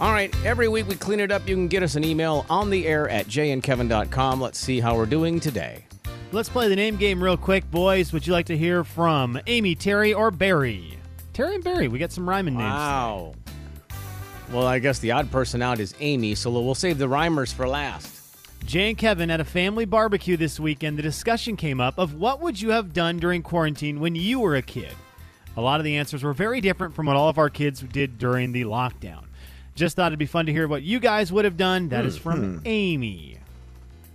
All 0.00 0.10
right, 0.10 0.34
every 0.44 0.66
week 0.66 0.88
we 0.88 0.96
clean 0.96 1.20
it 1.20 1.30
up. 1.30 1.48
You 1.48 1.54
can 1.54 1.68
get 1.68 1.84
us 1.84 1.94
an 1.94 2.02
email 2.02 2.44
on 2.50 2.68
the 2.68 2.86
air 2.86 3.08
at 3.08 3.26
jandkevin.com. 3.26 4.40
Let's 4.40 4.58
see 4.58 4.80
how 4.80 4.96
we're 4.96 5.06
doing 5.06 5.38
today. 5.38 5.84
Let's 6.32 6.48
play 6.48 6.68
the 6.68 6.74
name 6.74 6.96
game 6.96 7.22
real 7.22 7.36
quick, 7.36 7.70
boys. 7.70 8.12
Would 8.12 8.26
you 8.26 8.32
like 8.32 8.46
to 8.46 8.58
hear 8.58 8.82
from 8.82 9.38
Amy, 9.46 9.76
Terry, 9.76 10.12
or 10.12 10.32
Barry? 10.32 10.98
Terry 11.32 11.54
and 11.54 11.62
Barry. 11.62 11.86
We 11.86 12.00
got 12.00 12.10
some 12.10 12.28
rhyming 12.28 12.54
names. 12.54 12.72
Wow. 12.72 13.34
Well, 14.52 14.66
I 14.66 14.80
guess 14.80 14.98
the 14.98 15.12
odd 15.12 15.30
person 15.30 15.62
out 15.62 15.78
is 15.78 15.94
Amy, 16.00 16.34
so 16.34 16.50
we'll 16.50 16.74
save 16.74 16.98
the 16.98 17.08
rhymers 17.08 17.52
for 17.52 17.68
last. 17.68 18.10
Jay 18.66 18.88
and 18.88 18.98
Kevin 18.98 19.30
at 19.30 19.40
a 19.40 19.44
family 19.44 19.84
barbecue 19.84 20.36
this 20.36 20.58
weekend. 20.58 20.98
The 20.98 21.02
discussion 21.02 21.56
came 21.56 21.80
up 21.80 21.98
of 21.98 22.14
what 22.14 22.40
would 22.40 22.60
you 22.60 22.70
have 22.70 22.92
done 22.92 23.18
during 23.18 23.42
quarantine 23.42 24.00
when 24.00 24.16
you 24.16 24.40
were 24.40 24.56
a 24.56 24.62
kid. 24.62 24.92
A 25.56 25.60
lot 25.60 25.78
of 25.78 25.84
the 25.84 25.96
answers 25.96 26.24
were 26.24 26.32
very 26.32 26.60
different 26.60 26.94
from 26.94 27.06
what 27.06 27.14
all 27.14 27.28
of 27.28 27.38
our 27.38 27.50
kids 27.50 27.80
did 27.80 28.18
during 28.18 28.50
the 28.50 28.64
lockdown. 28.64 29.24
Just 29.74 29.96
thought 29.96 30.08
it'd 30.08 30.18
be 30.18 30.26
fun 30.26 30.46
to 30.46 30.52
hear 30.52 30.68
what 30.68 30.82
you 30.82 31.00
guys 31.00 31.32
would 31.32 31.44
have 31.44 31.56
done. 31.56 31.88
That 31.88 32.04
is 32.06 32.16
from 32.16 32.62
Amy. 32.64 33.38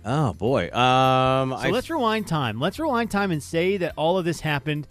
Oh 0.04 0.32
boy. 0.32 0.64
Um, 0.72 1.50
So 1.50 1.56
I, 1.56 1.70
let's 1.70 1.90
rewind 1.90 2.26
time. 2.26 2.58
Let's 2.60 2.78
rewind 2.78 3.10
time 3.10 3.30
and 3.30 3.42
say 3.42 3.76
that 3.76 3.92
all 3.96 4.16
of 4.16 4.24
this 4.24 4.40
happened 4.40 4.86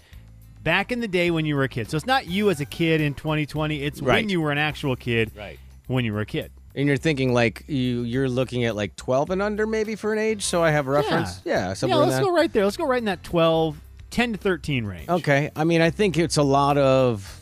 back 0.64 0.92
in 0.92 1.00
the 1.00 1.08
day 1.08 1.32
when 1.32 1.46
you 1.46 1.56
were 1.56 1.64
a 1.64 1.70
kid. 1.70 1.90
So 1.90 1.98
it's 1.98 2.06
not 2.06 2.28
you 2.28 2.50
as 2.52 2.60
a 2.62 2.66
kid 2.66 3.02
in 3.02 3.16
2020. 3.16 3.82
It's 3.82 4.02
Right. 4.02 4.16
when 4.18 4.30
you 4.30 4.42
were 4.42 4.52
an 4.52 4.58
actual 4.60 4.96
kid. 4.96 5.32
Right. 5.36 5.58
When 5.88 6.06
you 6.06 6.14
were 6.14 6.22
a 6.22 6.26
kid. 6.26 6.52
and 6.76 6.88
you're 6.88 6.98
thinking 6.98 7.34
like 7.34 7.64
you 7.68 8.04
you're 8.04 8.30
looking 8.30 8.64
at 8.66 8.76
like 8.76 8.96
12 8.96 9.32
and 9.32 9.42
under 9.42 9.66
maybe 9.66 9.96
for 9.96 10.14
an 10.14 10.20
age, 10.20 10.44
so 10.46 10.64
I 10.64 10.70
have 10.70 10.88
a 10.88 10.92
reference. 10.92 11.42
Yeah, 11.44 11.70
Yeah, 11.70 11.74
somewhere 11.74 12.04
in 12.04 12.10
let's 12.10 12.20
that. 12.20 12.26
go 12.26 12.32
right 12.36 12.54
there. 12.54 12.64
Let's 12.66 12.78
go 12.78 12.86
right 12.86 13.00
in 13.00 13.06
that 13.06 13.24
12, 13.24 13.76
10 14.12 14.34
to 14.34 14.38
13 14.38 14.86
range. 14.86 15.10
Okay. 15.10 15.50
I 15.56 15.64
mean, 15.64 15.82
I 15.82 15.90
think 15.90 16.16
it's 16.18 16.38
a 16.38 16.44
lot 16.44 16.78
of. 16.78 17.39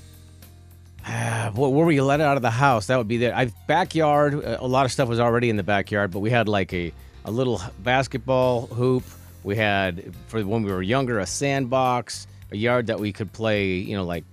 Where 1.56 1.70
where 1.70 1.92
you 1.92 2.04
let 2.04 2.20
out 2.22 2.36
of 2.36 2.42
the 2.44 2.52
house, 2.52 2.88
that 2.88 2.98
would 2.98 3.08
be 3.08 3.18
there. 3.18 3.34
I 3.36 3.46
backyard. 3.68 4.34
uh, 4.44 4.58
A 4.60 4.68
lot 4.68 4.86
of 4.86 4.92
stuff 4.92 5.08
was 5.08 5.20
already 5.20 5.50
in 5.50 5.56
the 5.56 5.64
backyard, 5.64 6.12
but 6.12 6.20
we 6.20 6.30
had 6.30 6.48
like 6.50 6.74
a 6.74 6.92
a 7.26 7.32
little 7.32 7.62
basketball 7.80 8.68
hoop. 8.68 9.04
We 9.44 9.56
had 9.56 10.14
for 10.28 10.44
when 10.46 10.64
we 10.64 10.72
were 10.72 10.82
younger 10.82 11.20
a 11.20 11.26
sandbox, 11.26 12.28
a 12.52 12.58
yard 12.58 12.88
that 12.88 13.00
we 13.00 13.14
could 13.14 13.32
play. 13.32 13.76
You 13.76 13.96
know, 13.96 14.04
like 14.04 14.26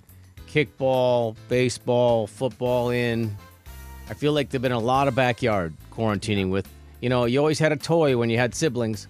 kickball, 0.49 1.37
baseball, 1.49 2.27
football 2.27 2.91
in. 2.91 3.37
I 4.11 4.15
feel 4.15 4.33
like 4.33 4.51
there've 4.51 4.63
been 4.63 4.73
a 4.73 4.79
lot 4.79 5.09
of 5.09 5.15
backyard 5.15 5.75
quarantining 5.93 6.51
with. 6.51 6.69
You 7.01 7.09
know, 7.09 7.25
you 7.27 7.39
always 7.39 7.59
had 7.59 7.71
a 7.73 7.77
toy 7.77 8.17
when 8.17 8.31
you 8.31 8.39
had 8.39 8.55
siblings. 8.55 9.07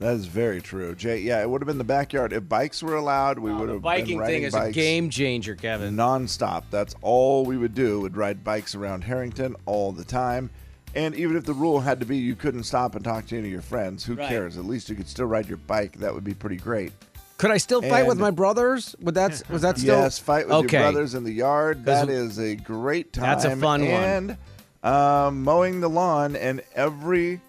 That 0.00 0.14
is 0.14 0.24
very 0.24 0.62
true, 0.62 0.94
Jay. 0.94 1.18
Yeah, 1.18 1.42
it 1.42 1.48
would 1.50 1.60
have 1.60 1.66
been 1.66 1.76
the 1.78 1.84
backyard 1.84 2.32
if 2.32 2.48
bikes 2.48 2.82
were 2.82 2.96
allowed. 2.96 3.38
We 3.38 3.52
would 3.52 3.68
have 3.68 3.82
biking 3.82 4.16
been 4.18 4.26
thing 4.26 4.42
riding 4.42 4.42
is 4.44 4.54
a 4.54 4.72
game 4.72 5.10
changer, 5.10 5.54
Kevin. 5.54 5.94
nonstop. 5.94 6.64
That's 6.70 6.94
all 7.02 7.44
we 7.44 7.58
would 7.58 7.74
do. 7.74 8.00
Would 8.00 8.16
ride 8.16 8.42
bikes 8.42 8.74
around 8.74 9.04
Harrington 9.04 9.54
all 9.66 9.92
the 9.92 10.02
time. 10.04 10.48
And 10.94 11.14
even 11.14 11.36
if 11.36 11.44
the 11.44 11.52
rule 11.52 11.80
had 11.80 12.00
to 12.00 12.06
be 12.06 12.16
you 12.16 12.34
couldn't 12.34 12.64
stop 12.64 12.94
and 12.94 13.04
talk 13.04 13.26
to 13.26 13.36
any 13.38 13.48
of 13.48 13.52
your 13.52 13.60
friends, 13.62 14.02
who 14.02 14.14
Right. 14.14 14.28
cares? 14.28 14.56
At 14.56 14.64
least 14.64 14.88
you 14.88 14.96
could 14.96 15.06
still 15.06 15.26
ride 15.26 15.46
your 15.48 15.58
bike. 15.58 15.98
That 15.98 16.14
would 16.14 16.24
be 16.24 16.34
pretty 16.34 16.56
great. 16.56 16.92
Could 17.36 17.50
I 17.50 17.58
still 17.58 17.80
fight 17.82 18.06
with 18.06 18.18
my 18.18 18.30
brothers? 18.30 18.96
Would 19.02 19.14
that 19.14 19.42
was 19.50 19.62
that 19.62 19.78
still 19.78 19.98
yes, 20.00 20.18
fight 20.18 20.46
with 20.46 20.56
okay. 20.64 20.78
your 20.82 20.92
brothers 20.92 21.14
in 21.14 21.24
the 21.24 21.32
yard. 21.32 21.84
That 21.84 22.08
is 22.08 22.38
a 22.38 22.54
great 22.56 23.12
time. 23.12 23.22
That's 23.24 23.44
a 23.44 23.54
fun 23.56 23.82
one. 23.82 23.90
and, 23.92 24.36
um, 24.82 25.42
mowing 25.44 25.80
the 25.80 25.88
lawn 25.90 26.36
and 26.36 26.62
every 26.74 27.40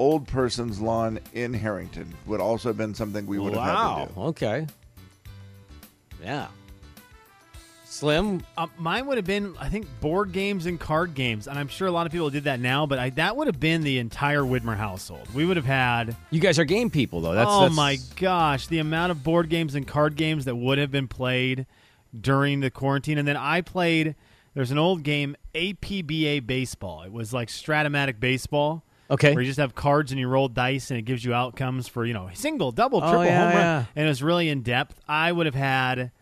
old 0.00 0.26
person's 0.26 0.80
lawn 0.80 1.20
in 1.34 1.52
Harrington 1.52 2.14
would 2.24 2.40
also 2.40 2.70
have 2.70 2.78
been 2.78 2.94
something 2.94 3.26
we 3.26 3.38
would 3.38 3.52
have 3.54 3.62
had 3.62 3.74
Wow. 3.74 4.04
to 4.06 4.14
do. 4.14 4.20
Okay. 4.20 4.66
Yeah. 6.24 6.46
Slim. 7.84 8.42
Uh, 8.56 8.68
mine 8.78 9.06
would 9.06 9.18
have 9.18 9.26
been, 9.26 9.54
I 9.60 9.68
think, 9.68 9.86
board 10.00 10.32
games 10.32 10.64
and 10.64 10.80
card 10.80 11.14
games, 11.14 11.46
and 11.48 11.58
I'm 11.58 11.68
sure 11.68 11.86
a 11.86 11.90
lot 11.90 12.06
of 12.06 12.12
people 12.12 12.30
did 12.30 12.44
that 12.44 12.60
now. 12.60 12.86
But 12.86 12.98
I, 12.98 13.10
that 13.10 13.36
would 13.36 13.46
have 13.46 13.60
been 13.60 13.82
the 13.82 13.98
entire 13.98 14.40
Widmer 14.42 14.76
household. 14.76 15.28
We 15.34 15.44
would 15.44 15.56
have 15.58 15.66
had. 15.66 16.16
You 16.30 16.40
guys 16.40 16.58
are 16.58 16.64
game 16.64 16.88
people 16.88 17.20
though. 17.20 17.34
That's 17.34 17.50
oh 17.50 17.62
that's, 17.62 17.74
my 17.74 17.98
gosh, 18.16 18.68
the 18.68 18.78
amount 18.78 19.10
of 19.10 19.22
board 19.22 19.50
games 19.50 19.74
and 19.74 19.86
card 19.86 20.16
games 20.16 20.46
that 20.46 20.54
would 20.54 20.78
have 20.78 20.90
been 20.90 21.08
played 21.08 21.66
during 22.18 22.60
the 22.60 22.70
quarantine, 22.70 23.18
and 23.18 23.28
then 23.28 23.36
I 23.36 23.60
played. 23.60 24.14
There's 24.54 24.70
an 24.70 24.78
old 24.78 25.02
game, 25.02 25.36
APBA 25.54 26.46
baseball. 26.46 27.02
It 27.02 27.12
was 27.12 27.32
like 27.32 27.48
Strat-O-Matic 27.48 28.18
baseball. 28.18 28.82
Okay. 29.10 29.34
Where 29.34 29.42
you 29.42 29.48
just 29.48 29.58
have 29.58 29.74
cards 29.74 30.12
and 30.12 30.20
you 30.20 30.28
roll 30.28 30.46
dice 30.48 30.90
and 30.90 30.98
it 30.98 31.02
gives 31.02 31.24
you 31.24 31.34
outcomes 31.34 31.88
for, 31.88 32.04
you 32.06 32.14
know, 32.14 32.30
single, 32.32 32.70
double, 32.70 32.98
Oh, 33.02 33.08
triple, 33.10 33.24
yeah, 33.24 33.38
home 33.38 33.48
run. 33.48 33.56
yeah. 33.56 33.84
And 33.96 34.06
it 34.06 34.08
was 34.08 34.22
really 34.22 34.48
in 34.48 34.62
depth. 34.62 35.00
I 35.08 35.32
would 35.32 35.46
have 35.46 35.54
had 35.56 36.12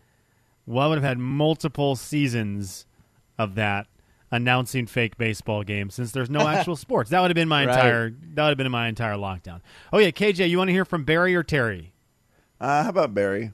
well, 0.65 0.85
I 0.85 0.87
would 0.89 0.97
have 0.97 1.03
had 1.03 1.17
multiple 1.19 1.95
seasons 1.95 2.85
of 3.37 3.55
that 3.55 3.87
announcing 4.31 4.85
fake 4.85 5.17
baseball 5.17 5.63
games 5.63 5.95
since 5.95 6.11
there's 6.11 6.29
no 6.29 6.47
actual 6.47 6.75
sports. 6.85 7.09
That 7.09 7.21
would 7.21 7.29
have 7.31 7.35
been 7.35 7.47
my 7.47 7.65
Right. 7.65 7.75
entire 7.75 8.09
that 8.09 8.43
would 8.43 8.49
have 8.49 8.57
been 8.57 8.71
my 8.71 8.87
entire 8.87 9.15
lockdown. 9.15 9.61
Oh 9.93 9.97
yeah, 9.99 10.09
KJ, 10.11 10.49
you 10.49 10.57
want 10.57 10.67
to 10.69 10.73
hear 10.73 10.85
from 10.85 11.03
Barry 11.03 11.35
or 11.35 11.43
Terry? 11.43 11.93
Uh, 12.59 12.83
how 12.83 12.89
about 12.89 13.13
Barry? 13.13 13.53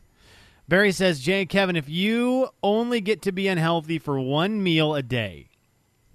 Barry 0.67 0.91
says, 0.91 1.19
Jay 1.21 1.41
and 1.41 1.49
Kevin, 1.49 1.75
if 1.75 1.87
you 1.87 2.47
only 2.63 2.99
get 2.99 3.21
to 3.21 3.31
be 3.31 3.47
unhealthy 3.47 3.99
for 3.99 4.19
one 4.19 4.63
meal 4.63 4.95
a 4.95 5.03
day, 5.03 5.47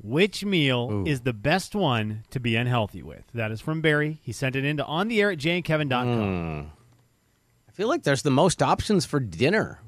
which 0.03 0.45
meal 0.45 1.05
is 1.07 1.21
the 1.23 1.33
best 1.33 1.75
one 1.75 2.25
to 2.31 2.41
be 2.41 2.57
unhealthy 2.57 3.03
with? 3.03 3.25
That 3.35 3.51
is 3.53 3.61
from 3.61 3.81
Barry. 3.81 4.21
He 4.23 4.33
sent 4.33 4.57
it 4.57 4.65
in 4.65 4.77
to 4.79 4.85
on 4.87 5.09
the 5.09 5.21
air 5.21 5.31
at 5.31 5.39
jayandkevin.com. 5.39 6.71
I 7.69 7.73
feel 7.73 7.89
like 7.89 8.03
there's 8.03 8.23
the 8.23 8.31
most 8.31 8.63
options 8.63 9.05
for 9.07 9.21
dinner. 9.21 9.81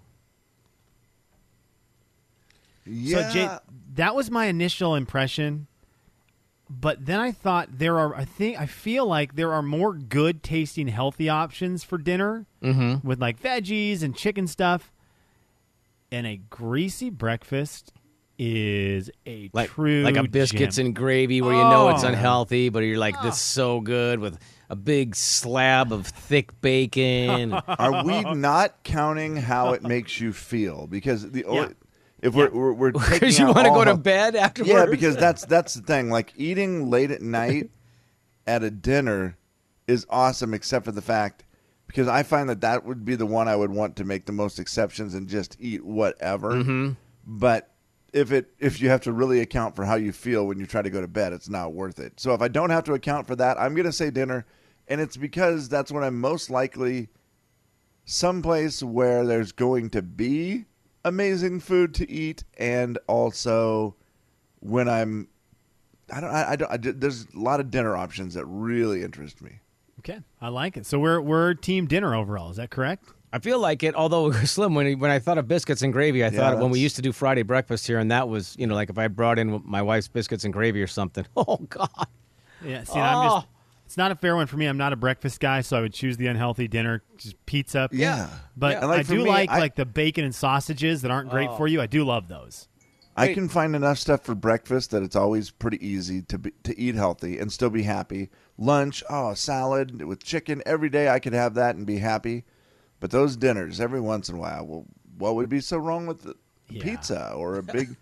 Yeah. 2.85 3.29
So 3.29 3.33
Jay, 3.35 3.49
that 3.95 4.15
was 4.15 4.31
my 4.31 4.47
initial 4.47 4.95
impression. 4.95 5.67
But 6.69 7.05
then 7.05 7.21
I 7.21 7.33
thought 7.33 7.69
there 7.79 7.99
are 7.99 8.15
I 8.15 8.25
think 8.25 8.59
I 8.59 8.67
feel 8.67 9.07
like 9.07 9.35
there 9.35 9.53
are 9.53 9.63
more 9.63 9.93
good 9.93 10.43
tasting 10.43 10.89
healthy 10.89 11.29
options 11.29 11.85
for 11.85 11.99
dinner 11.99 12.47
Mm-hmm. 12.63 13.07
with 13.07 13.21
like 13.21 13.41
veggies 13.43 14.03
and 14.03 14.17
chicken 14.17 14.47
stuff. 14.47 14.91
And 16.11 16.27
a 16.27 16.37
greasy 16.37 17.11
breakfast 17.11 17.93
is 18.39 19.11
a 19.27 19.51
Like 19.53 19.71
true 19.71 20.03
like 20.03 20.17
a 20.17 20.25
biscuits 20.29 20.77
gem. 20.77 20.87
and 20.87 20.95
gravy 20.97 21.41
where 21.43 21.55
you 21.55 21.61
know 21.63 21.91
it's 21.91 22.05
Oh. 22.05 22.09
unhealthy, 22.09 22.69
but 22.69 22.81
you're 22.81 22.99
like, 22.99 23.21
this 23.23 23.35
is 23.37 23.41
so 23.41 23.81
good 23.81 24.19
with 24.19 24.39
a 24.71 24.77
big 24.77 25.15
slab 25.15 25.93
of 25.93 26.07
thick 26.07 26.59
bacon. 26.61 27.53
Are 27.69 28.05
we 28.05 28.23
not 28.35 28.83
counting 28.85 29.37
how 29.37 29.73
it 29.75 29.83
makes 29.83 30.21
you 30.21 30.33
feel? 30.33 30.87
Because 30.87 31.31
the 31.31 31.45
Yeah. 31.49 31.69
if 32.21 32.35
we're 32.35 32.51
we're, 32.51 32.73
we're 32.73 32.93
Because 33.11 33.39
you 33.39 33.47
want 33.47 33.67
to 33.67 33.71
go 33.71 33.85
to 33.85 33.97
bed 33.97 34.35
afterwards. 34.35 34.73
Yeah, 34.73 34.87
because 34.87 35.17
that's 35.17 35.45
that's 35.45 35.75
the 35.75 35.83
thing. 35.83 36.11
Like 36.11 36.33
eating 36.37 36.91
late 36.91 37.11
at 37.11 37.23
night 37.23 37.71
at 38.47 38.63
a 38.65 38.71
dinner 38.71 39.37
is 39.87 40.07
awesome, 40.11 40.55
except 40.55 40.85
for 40.85 40.93
the 40.93 41.03
fact 41.03 41.45
because 41.87 42.09
I 42.09 42.23
find 42.23 42.49
that 42.49 42.63
that 42.63 42.85
would 42.87 43.05
be 43.05 43.15
the 43.17 43.27
one 43.27 43.49
I 43.49 43.55
would 43.57 43.71
want 43.71 43.97
to 43.97 44.05
make 44.05 44.25
the 44.25 44.33
most 44.33 44.59
exceptions 44.59 45.15
and 45.15 45.29
just 45.29 45.57
eat 45.61 45.85
whatever. 45.85 46.53
Mm-hmm. 46.53 46.93
But 47.27 47.69
if 48.13 48.33
it 48.33 48.53
if 48.59 48.81
you 48.81 48.89
have 48.91 49.01
to 49.03 49.13
really 49.13 49.41
account 49.41 49.75
for 49.75 49.85
how 49.85 49.95
you 49.95 50.13
feel 50.13 50.47
when 50.47 50.59
you 50.59 50.67
try 50.67 50.83
to 50.83 50.91
go 50.91 51.01
to 51.01 51.09
bed, 51.09 51.33
it's 51.33 51.49
not 51.49 51.73
worth 51.73 51.99
it. 51.99 52.21
So 52.21 52.35
if 52.35 52.43
I 52.43 52.49
don't 52.49 52.71
have 52.71 52.85
to 52.85 52.95
account 52.95 53.27
for 53.27 53.37
that, 53.37 53.59
I'm 53.59 53.75
gonna 53.75 53.93
say 53.93 54.11
dinner, 54.11 54.47
and 54.89 55.01
it's 55.01 55.17
because 55.17 55.69
that's 55.69 55.91
when 55.91 56.05
I'm 56.05 56.21
most 56.21 56.51
likely 56.51 57.09
someplace 58.05 58.83
where 58.83 59.25
there's 59.25 59.53
going 59.53 59.91
to 59.91 60.03
be 60.03 60.67
amazing 61.05 61.61
food 61.61 61.95
to 61.95 62.11
eat, 62.11 62.45
and 62.59 62.99
also 63.07 63.97
when 64.61 64.89
I'm, 64.89 65.29
I 66.13 66.21
don't, 66.21 66.31
I, 66.31 66.51
I 66.51 66.57
don't, 66.57 66.71
I, 66.71 66.77
there's 66.77 67.27
a 67.35 67.39
lot 67.39 67.61
of 67.61 67.71
dinner 67.71 67.97
options 67.97 68.35
that 68.35 68.45
really 68.47 69.03
interest 69.03 69.43
me. 69.43 69.61
Okay, 70.01 70.21
I 70.41 70.49
like 70.49 70.77
it. 70.77 70.87
So 70.87 70.99
we're 70.99 71.21
we're 71.21 71.55
team 71.55 71.87
dinner 71.87 72.15
overall. 72.15 72.51
Is 72.51 72.57
that 72.57 72.71
correct? 72.71 73.05
I 73.33 73.39
feel 73.39 73.59
like 73.59 73.83
it, 73.83 73.95
although 73.95 74.31
Slim, 74.45 74.75
when, 74.75 74.99
when 74.99 75.11
I 75.11 75.19
thought 75.19 75.39
of 75.39 75.49
biscuits 75.49 75.83
and 75.83 75.93
gravy, 75.93 76.23
I 76.23 76.29
Yeah, 76.29 76.39
thought 76.39 76.59
when 76.59 76.71
we 76.71 76.81
used 76.81 76.97
to 76.97 77.03
do 77.03 77.13
Friday 77.13 77.43
breakfast 77.43 77.87
here, 77.87 77.99
and 77.99 78.11
that 78.11 78.29
was, 78.29 78.55
you 78.59 78.67
know, 78.67 78.75
like 78.75 78.91
if 78.91 78.99
I 78.99 79.09
brought 79.09 79.39
in 79.39 79.63
my 79.65 79.81
wife's 79.83 80.09
biscuits 80.09 80.45
and 80.45 80.53
gravy 80.53 80.83
or 80.83 80.87
something. 80.87 81.25
Oh, 81.37 81.57
God. 81.69 81.89
Yeah. 82.65 82.85
See, 82.85 82.99
I'm 82.99 83.27
just. 83.27 83.47
Oh. 83.47 83.49
It's 83.87 83.97
not 83.99 84.11
a 84.11 84.15
fair 84.15 84.37
one 84.37 84.47
for 84.47 84.57
me. 84.57 84.65
I'm 84.67 84.79
not 84.79 84.95
a 84.95 84.97
breakfast 84.97 85.39
guy, 85.41 85.61
so 85.61 85.77
I 85.77 85.81
would 85.83 85.93
choose 85.93 86.17
the 86.17 86.27
unhealthy 86.27 86.67
dinner, 86.67 87.03
just 87.19 87.45
pizza. 87.45 87.89
Yeah. 87.93 88.31
But 88.57 88.79
And, 88.79 88.89
like, 88.89 89.01
I 89.01 89.03
do 89.03 89.23
me, 89.25 89.29
like 89.29 89.51
I- 89.51 89.59
like 89.59 89.75
the 89.75 89.85
bacon 89.85 90.25
and 90.25 90.35
sausages 90.35 91.03
that 91.03 91.11
aren't 91.11 91.29
great 91.29 91.51
Oh. 91.51 91.57
for 91.57 91.67
you. 91.69 91.81
I 91.81 91.87
do 91.87 92.03
love 92.05 92.29
those. 92.29 92.69
I 93.15 93.35
can 93.35 93.51
find 93.51 93.77
enough 93.77 93.99
stuff 93.99 94.25
for 94.25 94.35
breakfast 94.35 94.91
that 94.93 95.03
it's 95.03 95.15
always 95.17 95.51
pretty 95.51 95.87
easy 95.87 96.23
to 96.23 96.39
be, 96.39 96.53
to 96.63 96.79
eat 96.81 96.95
healthy 96.95 97.39
and 97.39 97.53
still 97.53 97.69
be 97.69 97.83
happy. 97.83 98.31
Lunch, 98.57 99.03
oh, 99.11 99.35
salad 99.35 100.03
with 100.03 100.25
chicken 100.25 100.63
every 100.65 100.89
day. 100.89 101.11
I 101.11 101.19
could 101.19 101.35
have 101.35 101.53
that 101.55 101.77
and 101.77 101.85
be 101.85 101.99
happy. 101.99 102.45
But 103.03 103.11
those 103.11 103.37
dinners 103.37 103.81
every 103.81 104.01
once 104.01 104.29
in 104.29 104.37
a 104.37 104.39
while, 104.39 104.65
well, 104.65 104.87
what 105.19 105.35
would 105.35 105.49
be 105.49 105.61
so 105.61 105.77
wrong 105.77 106.07
with 106.07 106.23
the 106.23 106.37
Yeah. 106.71 106.83
pizza 106.85 107.33
or 107.33 107.57
a 107.59 107.63
big 107.79 107.97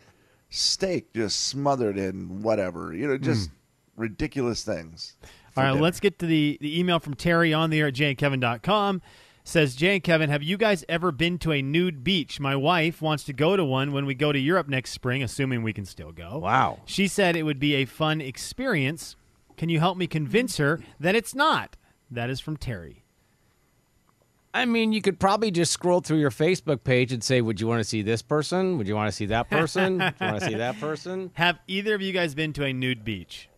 steak 0.50 1.14
just 1.14 1.40
smothered 1.46 1.96
in 1.96 2.42
whatever. 2.42 2.94
You 2.94 3.08
know, 3.08 3.16
just 3.18 3.50
ridiculous 3.96 4.62
things. 4.62 5.16
Mm. 5.22 5.28
All 5.56 5.64
right, 5.64 5.70
dinner. 5.72 5.82
let's 5.82 6.00
get 6.00 6.18
to 6.18 6.26
the, 6.26 6.58
the 6.60 6.78
email 6.78 7.00
from 7.00 7.14
Terry 7.14 7.52
on 7.54 7.70
the 7.70 7.80
air 7.80 7.86
at 7.88 7.94
jandkevin.com. 7.94 9.00
Says, 9.42 9.74
Jay 9.74 9.94
and 9.94 10.04
Kevin, 10.04 10.28
have 10.28 10.42
you 10.42 10.58
guys 10.58 10.84
ever 10.86 11.10
been 11.10 11.38
to 11.38 11.50
a 11.52 11.62
nude 11.62 12.04
beach? 12.04 12.38
My 12.38 12.54
wife 12.54 13.00
wants 13.00 13.24
to 13.24 13.32
go 13.32 13.56
to 13.56 13.64
one 13.64 13.92
when 13.92 14.04
we 14.04 14.14
go 14.14 14.32
to 14.32 14.38
Europe 14.38 14.68
next 14.68 14.90
spring, 14.92 15.22
assuming 15.22 15.62
we 15.62 15.72
can 15.72 15.86
still 15.86 16.12
go. 16.12 16.38
Wow. 16.38 16.80
She 16.84 17.08
said 17.08 17.36
it 17.36 17.44
would 17.44 17.58
be 17.58 17.74
a 17.76 17.86
fun 17.86 18.20
experience. 18.20 19.16
Can 19.56 19.70
you 19.70 19.80
help 19.80 19.96
me 19.96 20.06
convince 20.06 20.58
her 20.58 20.78
that 21.00 21.14
it's 21.14 21.34
not? 21.34 21.76
That 22.10 22.28
is 22.28 22.38
from 22.38 22.58
Terry. 22.58 22.99
I 24.52 24.64
mean, 24.64 24.92
you 24.92 25.00
could 25.00 25.20
probably 25.20 25.50
just 25.50 25.72
scroll 25.72 26.00
through 26.00 26.18
your 26.18 26.30
Facebook 26.30 26.82
page 26.82 27.12
and 27.12 27.22
say, 27.22 27.40
"Would 27.40 27.60
you 27.60 27.68
want 27.68 27.80
to 27.80 27.84
see 27.84 28.02
this 28.02 28.20
person? 28.20 28.78
Would 28.78 28.88
you 28.88 28.96
want 28.96 29.08
to 29.08 29.12
see 29.12 29.26
that 29.26 29.48
person? 29.48 29.98
Would 29.98 30.14
you 30.20 30.26
want 30.26 30.40
to 30.40 30.46
see 30.46 30.54
that 30.56 30.80
person?" 30.80 31.30
Have 31.34 31.58
either 31.68 31.94
of 31.94 32.02
you 32.02 32.12
guys 32.12 32.34
been 32.34 32.52
to 32.54 32.64
a 32.64 32.72
nude 32.72 33.04
beach? 33.04 33.48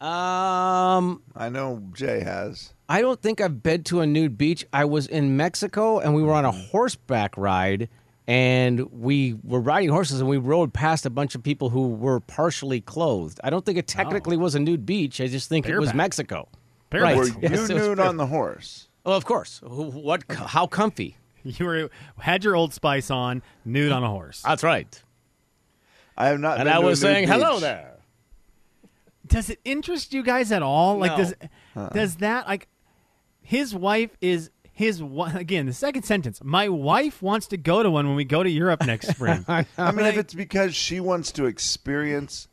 Um, 0.00 1.22
I 1.36 1.48
know 1.48 1.80
Jay 1.92 2.20
has. 2.24 2.74
I 2.88 3.02
don't 3.02 3.22
think 3.22 3.40
I've 3.40 3.62
been 3.62 3.84
to 3.84 4.00
a 4.00 4.06
nude 4.06 4.36
beach. 4.36 4.66
I 4.72 4.84
was 4.84 5.06
in 5.06 5.36
Mexico 5.36 6.00
and 6.00 6.12
we 6.12 6.24
were 6.24 6.32
on 6.32 6.44
a 6.44 6.50
horseback 6.50 7.36
ride 7.36 7.88
and 8.26 8.80
we 8.90 9.36
were 9.44 9.60
riding 9.60 9.90
horses 9.90 10.18
and 10.18 10.28
we 10.28 10.38
rode 10.38 10.72
past 10.72 11.06
a 11.06 11.10
bunch 11.10 11.36
of 11.36 11.44
people 11.44 11.70
who 11.70 11.90
were 11.90 12.18
partially 12.18 12.80
clothed. 12.80 13.38
I 13.44 13.50
don't 13.50 13.64
think 13.64 13.78
it 13.78 13.86
technically 13.86 14.36
was 14.36 14.56
a 14.56 14.60
nude 14.60 14.84
beach. 14.84 15.20
I 15.20 15.28
just 15.28 15.48
think 15.48 15.68
it 15.68 15.78
was 15.78 15.94
Mexico. 15.94 16.48
Bareback. 16.90 17.16
Were 17.16 17.22
Right. 17.26 17.42
you 17.42 17.48
Yes, 17.48 17.70
it 17.70 17.76
nude 17.76 18.00
on 18.00 18.16
the 18.16 18.26
horse? 18.26 18.88
Oh, 19.04 19.12
of 19.14 19.24
course. 19.24 19.60
What? 19.62 20.24
How 20.30 20.66
comfy? 20.66 21.16
You 21.44 21.64
were 21.66 21.90
had 22.18 22.44
your 22.44 22.54
Old 22.54 22.72
Spice 22.72 23.10
on, 23.10 23.42
nude 23.64 23.90
on 23.90 24.04
a 24.04 24.08
horse. 24.08 24.42
That's 24.42 24.62
right. 24.62 25.02
I 26.16 26.28
have 26.28 26.38
not. 26.38 26.58
And 26.58 26.66
been 26.66 26.72
I 26.72 26.78
was 26.78 27.02
nude 27.02 27.10
saying, 27.10 27.28
"Hello 27.28 27.58
there." 27.58 27.88
does 29.26 29.50
it 29.50 29.58
interest 29.64 30.12
you 30.12 30.22
guys 30.22 30.52
at 30.52 30.62
all? 30.62 30.98
Like, 30.98 31.12
No. 31.12 31.16
does 31.18 31.34
Uh-uh. 31.76 31.88
does 31.90 32.16
that 32.16 32.46
like 32.46 32.68
his 33.40 33.74
wife 33.74 34.10
is 34.20 34.50
his 34.72 34.98
wi- 35.00 35.32
again 35.38 35.66
the 35.66 35.72
second 35.72 36.02
sentence? 36.04 36.40
My 36.44 36.68
wife 36.68 37.22
wants 37.22 37.46
to 37.48 37.56
go 37.56 37.82
to 37.82 37.90
one 37.90 38.06
when 38.06 38.16
we 38.16 38.24
go 38.24 38.42
to 38.42 38.50
Europe 38.50 38.84
next 38.86 39.08
spring. 39.14 39.44
I 39.48 39.64
mean, 39.92 40.06
if 40.06 40.16
it's 40.16 40.34
because 40.34 40.74
she 40.74 41.00
wants 41.00 41.32
to 41.32 41.46
experience 41.46 42.48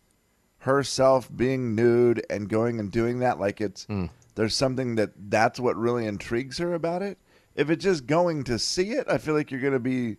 herself 0.59 1.29
being 1.35 1.75
nude 1.75 2.25
and 2.29 2.49
going 2.49 2.79
and 2.79 2.91
doing 2.91 3.19
that, 3.19 3.39
like 3.39 3.61
it's 3.61 3.85
hmm. 3.85 4.05
There's 4.35 4.55
something 4.55 4.95
that 4.95 5.11
that's 5.29 5.59
what 5.59 5.75
really 5.75 6.05
intrigues 6.05 6.57
her 6.57 6.73
about 6.73 7.01
it. 7.01 7.17
If 7.55 7.69
it's 7.69 7.83
just 7.83 8.07
going 8.07 8.43
to 8.45 8.57
see 8.57 8.91
it, 8.91 9.07
I 9.09 9.17
feel 9.17 9.33
like 9.33 9.51
you're 9.51 9.59
going 9.59 9.73
to 9.73 9.79
be 9.79 10.17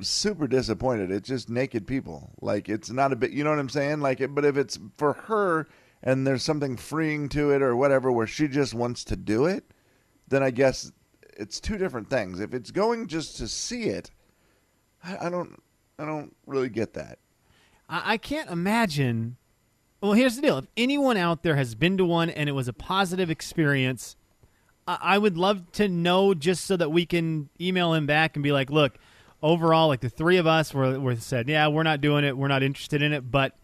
super 0.00 0.46
disappointed. 0.46 1.10
It's 1.10 1.28
just 1.28 1.48
naked 1.48 1.86
people. 1.86 2.32
Like 2.40 2.68
it's 2.68 2.90
not 2.90 3.12
a 3.12 3.16
bit, 3.16 3.30
you 3.30 3.44
know 3.44 3.50
what 3.50 3.58
I'm 3.58 3.68
saying? 3.68 4.00
Like 4.00 4.20
it, 4.20 4.34
but 4.34 4.44
if 4.44 4.56
it's 4.56 4.78
for 4.96 5.14
her 5.14 5.68
and 6.02 6.26
there's 6.26 6.42
something 6.42 6.76
freeing 6.76 7.28
to 7.30 7.50
it 7.50 7.62
or 7.62 7.74
whatever 7.74 8.12
where 8.12 8.26
she 8.26 8.46
just 8.48 8.74
wants 8.74 9.04
to 9.04 9.16
do 9.16 9.46
it, 9.46 9.64
then 10.28 10.42
I 10.42 10.50
guess 10.50 10.92
it's 11.36 11.60
two 11.60 11.78
different 11.78 12.10
things. 12.10 12.40
If 12.40 12.52
it's 12.52 12.70
going 12.70 13.06
just 13.06 13.38
to 13.38 13.48
see 13.48 13.84
it, 13.84 14.10
I, 15.02 15.26
I 15.26 15.30
don't 15.30 15.60
I 15.98 16.04
don't 16.04 16.34
really 16.46 16.68
get 16.68 16.94
that. 16.94 17.18
I, 17.88 18.14
I 18.14 18.16
can't 18.18 18.50
imagine. 18.50 19.37
Well, 20.00 20.12
here's 20.12 20.36
the 20.36 20.42
deal: 20.42 20.58
if 20.58 20.66
anyone 20.76 21.16
out 21.16 21.42
there 21.42 21.56
has 21.56 21.74
been 21.74 21.96
to 21.98 22.04
one 22.04 22.30
and 22.30 22.48
it 22.48 22.52
was 22.52 22.68
a 22.68 22.72
positive 22.72 23.30
experience, 23.30 24.16
I, 24.86 24.98
I 25.02 25.18
would 25.18 25.36
love 25.36 25.70
to 25.72 25.88
know 25.88 26.34
just 26.34 26.64
so 26.64 26.76
that 26.76 26.90
we 26.92 27.04
can 27.06 27.48
email 27.60 27.94
him 27.94 28.06
back 28.06 28.36
and 28.36 28.42
be 28.42 28.52
like, 28.52 28.70
"Look, 28.70 28.98
overall, 29.42 29.88
like 29.88 30.00
the 30.00 30.08
three 30.08 30.36
of 30.36 30.46
us 30.46 30.72
were, 30.72 30.98
were 31.00 31.16
said, 31.16 31.48
yeah, 31.48 31.66
we're 31.68 31.82
not 31.82 32.00
doing 32.00 32.24
it, 32.24 32.36
we're 32.36 32.48
not 32.48 32.62
interested 32.62 33.02
in 33.02 33.12
it, 33.12 33.30
but." 33.30 33.54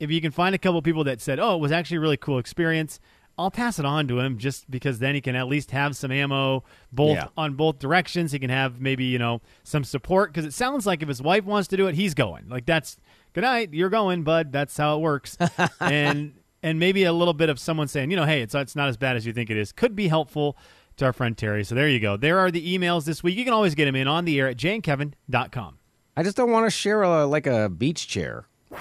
If 0.00 0.10
you 0.10 0.20
can 0.20 0.32
find 0.32 0.52
a 0.52 0.58
couple 0.58 0.82
people 0.82 1.04
that 1.04 1.20
said, 1.20 1.38
"Oh, 1.38 1.54
it 1.54 1.60
was 1.60 1.70
actually 1.70 1.98
a 1.98 2.00
really 2.00 2.16
cool 2.16 2.38
experience," 2.40 2.98
I'll 3.38 3.52
pass 3.52 3.78
it 3.78 3.84
on 3.84 4.08
to 4.08 4.18
him 4.18 4.36
just 4.36 4.68
because 4.68 4.98
then 4.98 5.14
he 5.14 5.20
can 5.20 5.36
at 5.36 5.46
least 5.46 5.70
have 5.70 5.94
some 5.96 6.10
ammo 6.10 6.64
both 6.90 7.14
Yeah. 7.18 7.28
on 7.36 7.54
both 7.54 7.78
directions. 7.78 8.32
He 8.32 8.40
can 8.40 8.50
have 8.50 8.80
maybe 8.80 9.04
you 9.04 9.18
know 9.20 9.42
some 9.62 9.84
support 9.84 10.32
because 10.32 10.44
it 10.44 10.54
sounds 10.54 10.86
like 10.86 11.02
if 11.02 11.08
his 11.08 11.22
wife 11.22 11.44
wants 11.44 11.68
to 11.68 11.76
do 11.76 11.86
it, 11.86 11.94
he's 11.94 12.14
going. 12.14 12.48
Like 12.48 12.66
that's 12.66 12.96
good 13.32 13.42
night, 13.42 13.70
you're 13.72 13.90
going, 13.90 14.22
bud. 14.22 14.52
That's 14.52 14.76
how 14.76 14.96
it 14.96 15.00
works. 15.00 15.36
and 15.80 16.34
and 16.62 16.78
maybe 16.78 17.04
a 17.04 17.12
little 17.12 17.34
bit 17.34 17.48
of 17.48 17.58
someone 17.58 17.88
saying, 17.88 18.10
you 18.10 18.16
know, 18.16 18.24
hey, 18.24 18.42
it's 18.42 18.54
it's 18.54 18.76
not 18.76 18.88
as 18.88 18.96
bad 18.96 19.16
as 19.16 19.26
you 19.26 19.32
think 19.32 19.50
it 19.50 19.56
is, 19.56 19.72
could 19.72 19.96
be 19.96 20.08
helpful 20.08 20.56
to 20.96 21.04
our 21.06 21.12
friend 21.12 21.36
Terry. 21.36 21.64
So 21.64 21.74
there 21.74 21.88
you 21.88 22.00
go. 22.00 22.16
There 22.16 22.38
are 22.38 22.50
the 22.50 22.78
emails 22.78 23.04
this 23.04 23.22
week. 23.22 23.36
You 23.36 23.44
can 23.44 23.52
always 23.52 23.74
get 23.74 23.86
them 23.86 23.96
in 23.96 24.06
on 24.08 24.24
the 24.24 24.38
air 24.38 24.48
at 24.48 24.56
janekevin.com. 24.56 25.78
I 26.16 26.22
just 26.22 26.36
don't 26.36 26.50
want 26.50 26.66
to 26.66 26.70
share 26.70 27.02
a, 27.02 27.24
like 27.26 27.46
a 27.46 27.68
beach 27.70 28.06
chair. 28.06 28.46
Jay, 28.70 28.78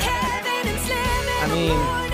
Kevin, 0.00 0.68
and 0.68 0.80
Slim 0.80 0.98
in 0.98 1.04
I 1.42 1.46
the 1.48 1.54
mean, 1.54 1.76
morning. 1.76 2.11